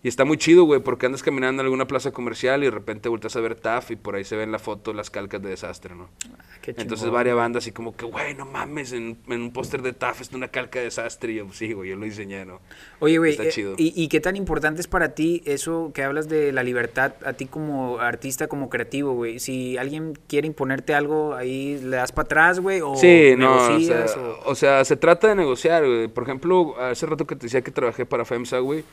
[0.00, 3.08] Y está muy chido, güey, porque andas caminando en alguna plaza comercial y de repente
[3.08, 5.96] volteas a ver TAF y por ahí se ven la foto, las calcas de desastre,
[5.96, 6.08] ¿no?
[6.32, 9.82] Ah, qué Entonces varias bandas así como que, güey, no mames, en, en un póster
[9.82, 11.32] de TAF está una calca de desastre.
[11.32, 12.60] Y yo, sí, güey, yo lo diseñé, ¿no?
[13.00, 13.74] Oye, güey, Está eh, chido.
[13.76, 17.32] ¿y, y qué tan importante es para ti eso que hablas de la libertad, a
[17.32, 19.40] ti como artista, como creativo, güey?
[19.40, 23.58] Si alguien quiere imponerte algo, ahí le das para atrás, güey, o Sí, no, o
[23.58, 24.40] sea, negocias, o...
[24.44, 26.06] o sea, se trata de negociar, güey.
[26.06, 28.84] Por ejemplo, hace rato que te decía que trabajé para FEMSA, güey,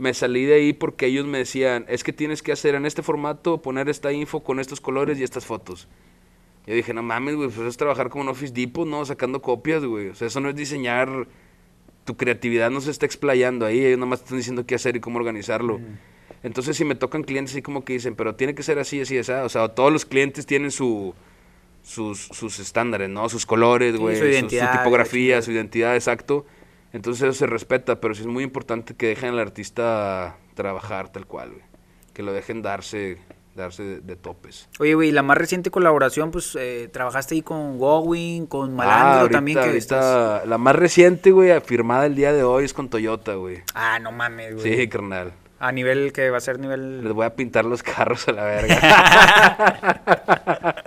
[0.00, 3.02] me salí de ahí porque ellos me decían, es que tienes que hacer en este
[3.02, 5.88] formato, poner esta info con estos colores y estas fotos.
[6.66, 9.04] Yo dije, no mames, güey, pues es trabajar como en Office Depot, ¿no?
[9.04, 10.08] Sacando copias, güey.
[10.08, 11.28] O sea, eso no es diseñar,
[12.04, 15.00] tu creatividad no se está explayando ahí, ellos nomás te están diciendo qué hacer y
[15.00, 15.78] cómo organizarlo.
[16.42, 19.18] Entonces, si me tocan clientes así como que dicen, pero tiene que ser así, así,
[19.18, 21.14] así, o sea, todos los clientes tienen su
[21.82, 23.28] sus, sus estándares, ¿no?
[23.28, 26.46] Sus colores, Sí, güey, su su, su tipografía, su identidad, exacto.
[26.92, 31.26] Entonces eso se respeta, pero sí es muy importante que dejen al artista trabajar tal
[31.26, 31.62] cual, güey.
[32.12, 33.18] Que lo dejen darse,
[33.54, 34.68] darse de, de topes.
[34.80, 39.20] Oye, güey, la más reciente colaboración, pues, eh, trabajaste ahí con Gowin, con Ah, Malandro
[39.20, 42.74] ahorita, también, que ahorita, estás- la más reciente, güey, firmada el día de hoy es
[42.74, 43.62] con Toyota, güey.
[43.74, 44.76] Ah, no mames, güey.
[44.78, 45.32] Sí, carnal.
[45.62, 47.12] A nivel que va a ser Les nivel...
[47.12, 48.80] voy a pintar los carros a la verga.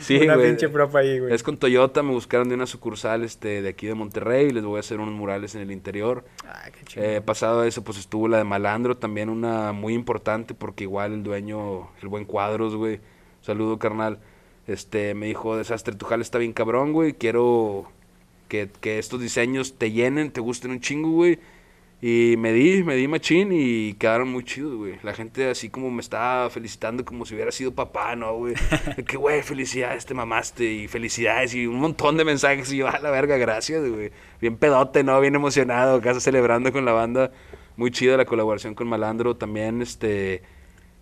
[0.00, 0.48] sí, Una güey.
[0.48, 1.32] pinche propa ahí, güey.
[1.32, 4.78] Es con Toyota, me buscaron de una sucursal este, de aquí de Monterrey, les voy
[4.78, 6.24] a hacer unos murales en el interior.
[6.44, 7.08] Ah, qué chingón.
[7.08, 11.12] Eh, pasado a eso, pues estuvo la de Malandro, también una muy importante, porque igual
[11.12, 12.98] el dueño, el buen Cuadros, güey,
[13.40, 14.18] saludo carnal,
[14.66, 17.86] este, me dijo, desastre, tu jale está bien cabrón, güey, quiero
[18.48, 21.38] que, que estos diseños te llenen, te gusten un chingo, güey.
[22.00, 24.98] Y me di, me di machín y quedaron muy chidos, güey.
[25.02, 28.54] La gente así como me estaba felicitando como si hubiera sido papá, ¿no, güey?
[29.06, 33.00] Que, güey, felicidades, te mamaste y felicidades y un montón de mensajes y yo, a
[33.00, 34.12] la verga, gracias, güey.
[34.40, 35.20] Bien pedote, ¿no?
[35.20, 37.32] Bien emocionado, casa celebrando con la banda.
[37.76, 39.36] Muy chida la colaboración con Malandro.
[39.36, 40.42] También, este,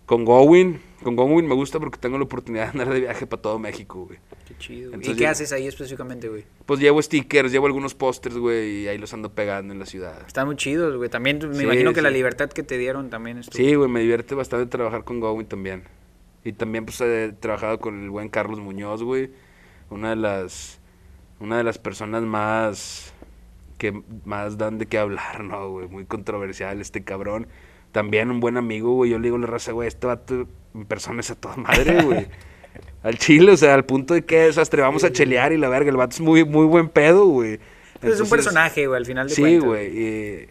[0.07, 0.79] con Gowin.
[1.03, 4.05] Con Gowin me gusta porque tengo la oportunidad de andar de viaje para todo México,
[4.05, 4.17] güey.
[4.47, 4.89] Qué chido.
[4.89, 4.91] güey.
[4.91, 6.43] ¿Y entonces qué haces ahí específicamente, güey?
[6.65, 10.25] Pues llevo stickers, llevo algunos pósters, güey, y ahí los ando pegando en la ciudad.
[10.25, 11.09] Están muy chidos, güey.
[11.09, 13.57] También me Sí, imagino que la libertad que te dieron también estuvo.
[13.57, 15.83] Sí, güey, me divierte bastante trabajar con Gowin también.
[16.43, 19.29] Y también pues he trabajado con el buen Carlos Muñoz, güey.
[19.89, 20.79] Una de las
[21.39, 23.13] una de las personas más
[23.77, 25.87] que más dan de qué hablar, ¿no, güey?
[25.87, 27.47] Muy controversial este cabrón.
[27.91, 29.11] También un buen amigo, güey.
[29.11, 32.01] Yo le digo a la raza, güey, este vato en persona es a toda madre,
[32.03, 32.27] güey.
[33.03, 35.89] al chile, o sea, al punto de que desastre, vamos a chelear y la verga,
[35.89, 37.59] el vato es muy, muy buen pedo, güey.
[37.99, 39.63] Pues es un personaje, güey, al final de Sí, cuentas.
[39.65, 39.99] güey.
[39.99, 40.47] y-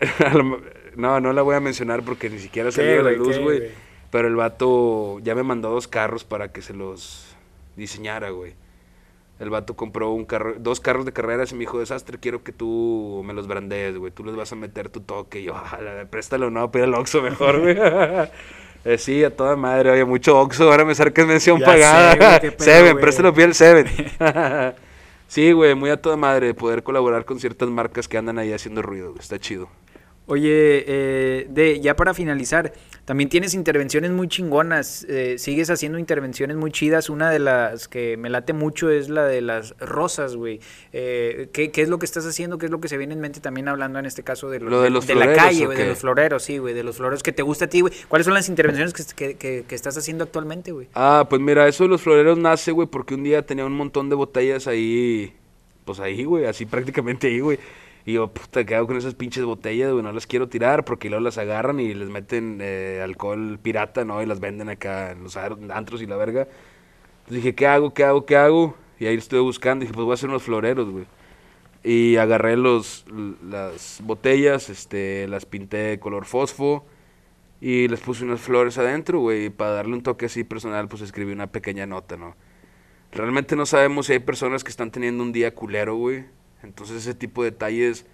[0.96, 3.42] no, no la voy a mencionar porque ni siquiera ¿Qué, salió a la luz, ¿Qué,
[3.42, 3.58] güey.
[3.58, 3.70] güey?
[4.10, 7.36] Pero el vato ya me mandó dos carros para que se los
[7.76, 8.54] diseñara, güey.
[9.40, 12.52] El vato compró un carro, dos carros de carreras y me dijo, desastre, quiero que
[12.52, 14.12] tú me los brandees, güey.
[14.12, 15.40] Tú les vas a meter tu toque.
[15.40, 15.78] Y yo, "Ah,
[16.10, 17.76] préstalo, no, pide el Oxxo mejor, güey.
[18.82, 22.12] Eh, sí, a toda madre, oye, mucho Oxxo, ahora me que es mención Ya pagada.
[22.12, 23.02] sé, güey, qué Seven, güey.
[23.02, 23.86] préstalo, pide el Seven.
[25.28, 28.80] sí, güey, muy a toda madre poder colaborar con ciertas marcas que andan ahí haciendo
[28.80, 29.68] ruido, güey, está chido.
[30.26, 32.72] Oye, eh, de, ya para finalizar,
[33.10, 38.16] también tienes intervenciones muy chingonas, eh, sigues haciendo intervenciones muy chidas, una de las que
[38.16, 40.60] me late mucho es la de las rosas, güey.
[40.92, 42.56] Eh, ¿qué, qué es lo que estás haciendo?
[42.56, 44.80] ¿Qué es lo que se viene en mente también hablando en este caso de, Lo
[44.80, 47.24] de los la floreros, calle, ¿o güey, de los floreros, sí, güey, de los floreros
[47.24, 47.92] que te gusta a ti, güey?
[48.06, 50.86] ¿Cuáles son las intervenciones que, que- que- que estás haciendo actualmente, güey?
[50.94, 54.08] Ah, pues mira, eso de los floreros nace, güey, porque un día tenía un montón
[54.08, 55.34] de botellas ahí,
[55.84, 57.58] pues ahí, güey, así prácticamente ahí, güey.
[58.06, 60.02] Y yo, puta, ¿qué hago con esas pinches botellas, güey?
[60.02, 64.22] No las quiero tirar porque luego las agarran y les meten eh, alcohol pirata, ¿no?
[64.22, 66.48] Y las venden acá en los antros y la verga.
[67.20, 68.74] Entonces dije, ¿qué hago, qué hago, qué hago?
[68.98, 71.04] Y ahí estuve buscando y dije, pues voy a hacer unos floreros, güey.
[71.82, 73.04] Y agarré los,
[73.42, 76.84] las botellas, este, las pinté de color fosfo
[77.60, 79.46] y les puse unas flores adentro, güey.
[79.46, 82.34] Y para darle un toque así personal, pues escribí una pequeña nota, ¿no?
[83.12, 86.24] Realmente no sabemos si hay personas que están teniendo un día culero, güey.
[86.62, 88.06] Entonces ese tipo de detalles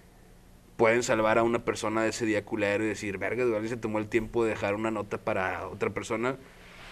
[0.77, 3.99] pueden salvar a una persona de ese día culero y decir, verga, alguien se tomó
[3.99, 6.37] el tiempo de dejar una nota para otra persona.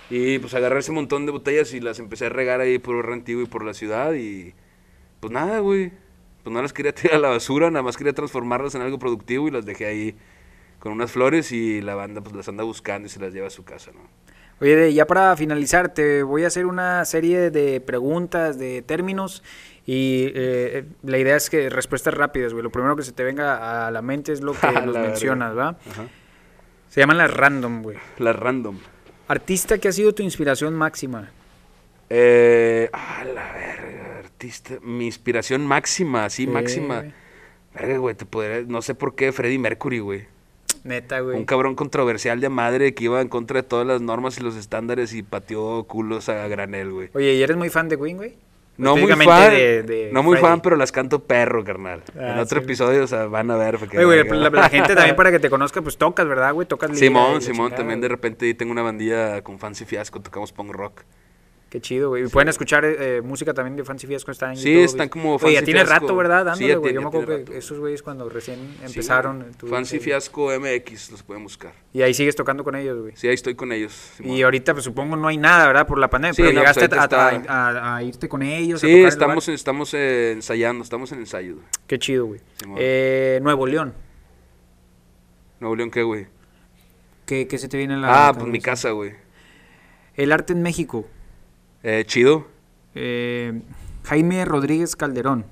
[0.09, 3.13] Y pues agarré ese montón de botellas y las empecé a regar ahí por el
[3.13, 4.53] antiguo y por la ciudad y
[5.19, 5.91] pues nada, güey.
[6.43, 9.47] Pues no las quería tirar a la basura, nada más quería transformarlas en algo productivo
[9.47, 10.15] y las dejé ahí
[10.79, 13.51] con unas flores y la banda pues las anda buscando y se las lleva a
[13.51, 14.01] su casa, ¿no?
[14.61, 19.43] Oye, ya para finalizar, te voy a hacer una serie de preguntas, de términos,
[19.85, 22.63] y eh, la idea es que respuestas rápidas, güey.
[22.63, 25.55] Lo primero que se te venga a la mente es lo que A los mencionas,
[25.55, 25.77] ¿va?
[25.89, 26.07] Ajá.
[26.89, 27.97] Se llaman las random, güey.
[28.17, 28.79] La random.
[29.27, 31.29] Artista que ha sido tu inspiración máxima.
[32.09, 34.75] Eh, ah, la verga, artista.
[34.81, 37.05] Mi inspiración máxima, sí, Sí, máxima.
[37.73, 40.27] Verga, güey, te podría, no sé por qué, Freddie Mercury, güey.
[40.83, 41.35] Neta, güey.
[41.35, 44.55] Un cabrón controversial de madre que iba en contra de todas las normas y los
[44.55, 47.09] estándares y pateó culos a granel, güey.
[47.13, 48.35] Oye, ¿y eres muy fan de Queen, güey?
[48.77, 52.03] No muy fan, de- de no muy fan, pero las canto perro, carnal.
[52.19, 52.65] Ah, en otro sí.
[52.65, 53.77] episodio, o sea, van a ver.
[53.77, 56.67] porque- Oye, güey, la, la gente también para que te conozca, pues tocas, ¿verdad, güey?
[56.67, 61.01] Tocas Simón, Simón, también de repente tengo una bandilla con Fancy Fiasco, tocamos punk rock.
[61.75, 62.23] Qué chido, güey.
[62.23, 64.31] Y Pueden escuchar eh, música también de Fancy Fiasco.
[64.31, 66.39] Están en Sí, YouTube, están como Oye, ya Fancy tiene rato, ¿verdad?
[66.39, 66.93] Sí, Dándole, ya güey.
[66.93, 67.51] Yo me acuerdo que rato.
[67.53, 69.51] esos güeyes cuando recién Sí, empezaron.
[69.57, 71.73] tú- Fancy Fiasco MX, los pueden buscar.
[71.91, 73.13] Y ahí sigues tocando con ellos, güey.
[73.17, 73.91] Sí, ahí estoy con ellos.
[74.15, 74.37] Simón.
[74.37, 75.85] Y ahorita, pues supongo no hay nada, ¿verdad?
[75.85, 76.33] Por la pandemia.
[76.33, 78.79] Sí, pero no, pues, llegaste ahorita a, está- a- a- a irte con ellos.
[78.79, 81.55] Sí, estamos, estamos eh, ensayando, estamos en ensayo.
[81.55, 81.65] güey.
[81.87, 82.39] Qué chido, güey.
[82.77, 83.93] Eh, Nuevo León.
[85.59, 86.27] Nuevo León, ¿qué, güey?
[87.25, 89.13] ¿Qué, qué se te viene en la Ah, pues mi casa, güey.
[90.15, 91.05] El arte en México.
[91.87, 92.47] Eh, chido.
[92.95, 93.61] Eh,
[94.05, 95.45] Jaime Rodríguez Calderón.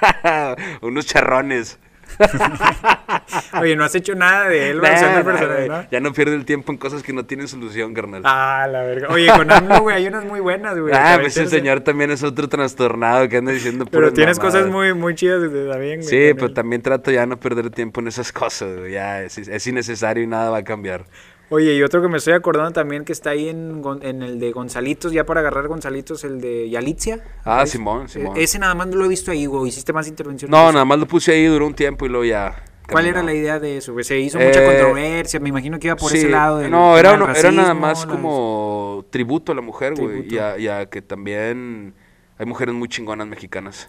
[0.82, 1.78] Unos charrones.
[3.60, 5.88] Oye, no has hecho nada de él, Nah, el.
[5.90, 8.22] Ya no pierde el tiempo en cosas que no tienen solución, carnal.
[8.24, 9.08] Ah, la verga.
[9.10, 10.92] Oye, con AMLO, güey, hay unas muy buenas, güey.
[10.92, 11.46] ah, pues aventarse.
[11.46, 14.54] señor también es otro trastornado que anda diciendo Pero tienes mamadas.
[14.54, 16.02] cosas muy, muy chidas también, güey.
[16.02, 16.54] Sí, pero él.
[16.54, 18.92] también trato ya no perder tiempo en esas cosas, güey.
[18.92, 21.04] Ya es, es innecesario y nada va a cambiar.
[21.48, 24.50] Oye, y otro que me estoy acordando también que está ahí en, en el de
[24.50, 27.22] Gonzalitos, ya para agarrar Gonzalitos, el de Yalitzia.
[27.44, 27.70] Ah, ¿Ves?
[27.70, 28.36] Simón, E- Simón.
[28.36, 29.68] Ese nada más no lo he visto ahí, güey.
[29.68, 30.50] Hiciste más intervenciones.
[30.50, 32.64] No, nada más lo puse ahí, duró un tiempo y luego ya.
[32.90, 34.04] ¿Cuál era la idea de eso, güey?
[34.04, 36.58] Se hizo mucha Eh, controversia, me imagino que iba por Sí, ese lado.
[36.58, 40.08] del no, era, era nada más como tributo a la mujer, güey.
[40.22, 40.34] Tributo.
[40.34, 41.94] Y a, y a que también
[42.38, 43.88] hay mujeres muy chingonas mexicanas.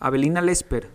[0.00, 0.88] Abelina Lesper.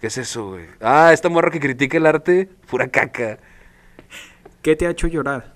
[0.00, 0.64] ¿Qué es eso, güey?
[0.80, 3.38] Ah, esta morra que critica el arte, pura caca.
[4.62, 5.54] ¿Qué te ha hecho llorar?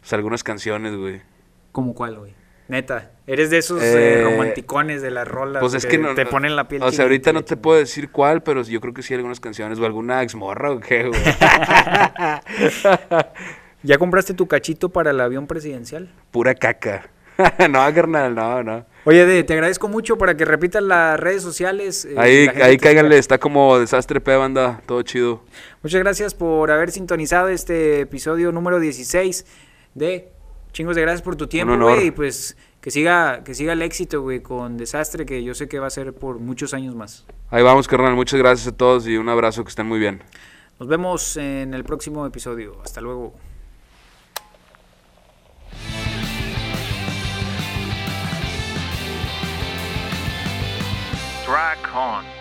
[0.00, 1.20] Pues algunas canciones, güey.
[1.72, 2.34] ¿Cómo cuál, güey?
[2.68, 6.14] Neta, eres de esos eh, Eh, romanticones de las rolas Pues es que no.
[6.14, 8.92] te ponen la piel O sea, ahorita no te puedo decir cuál, pero yo creo
[8.92, 9.78] que sí algunas canciones.
[9.78, 11.20] O alguna exmorra o qué, güey.
[13.82, 16.10] ¿Ya compraste tu cachito para el avión presidencial?
[16.30, 17.08] pura caca.
[17.70, 18.84] no, carnal, no, no.
[19.08, 22.04] Oye, de, te agradezco mucho para que repitas las redes sociales.
[22.04, 24.82] eh, Ahí, ahí cáiganle, está como desastre P, banda.
[24.84, 25.42] Todo chido.
[25.82, 29.46] Muchas gracias por haber sintonizado este episodio número 16
[29.94, 30.28] de
[30.72, 32.08] Chingos de Gracias por tu tiempo, güey.
[32.08, 35.78] Y pues que siga, que siga el éxito, güey, con Desastre, que yo sé que
[35.78, 37.24] va a ser por muchos años más.
[37.48, 38.14] Ahí vamos, carnal.
[38.14, 40.22] Muchas gracias a todos y un abrazo, que estén muy bien.
[40.78, 42.76] Nos vemos en el próximo episodio.
[42.84, 43.32] Hasta luego.
[51.48, 52.37] Dry Con.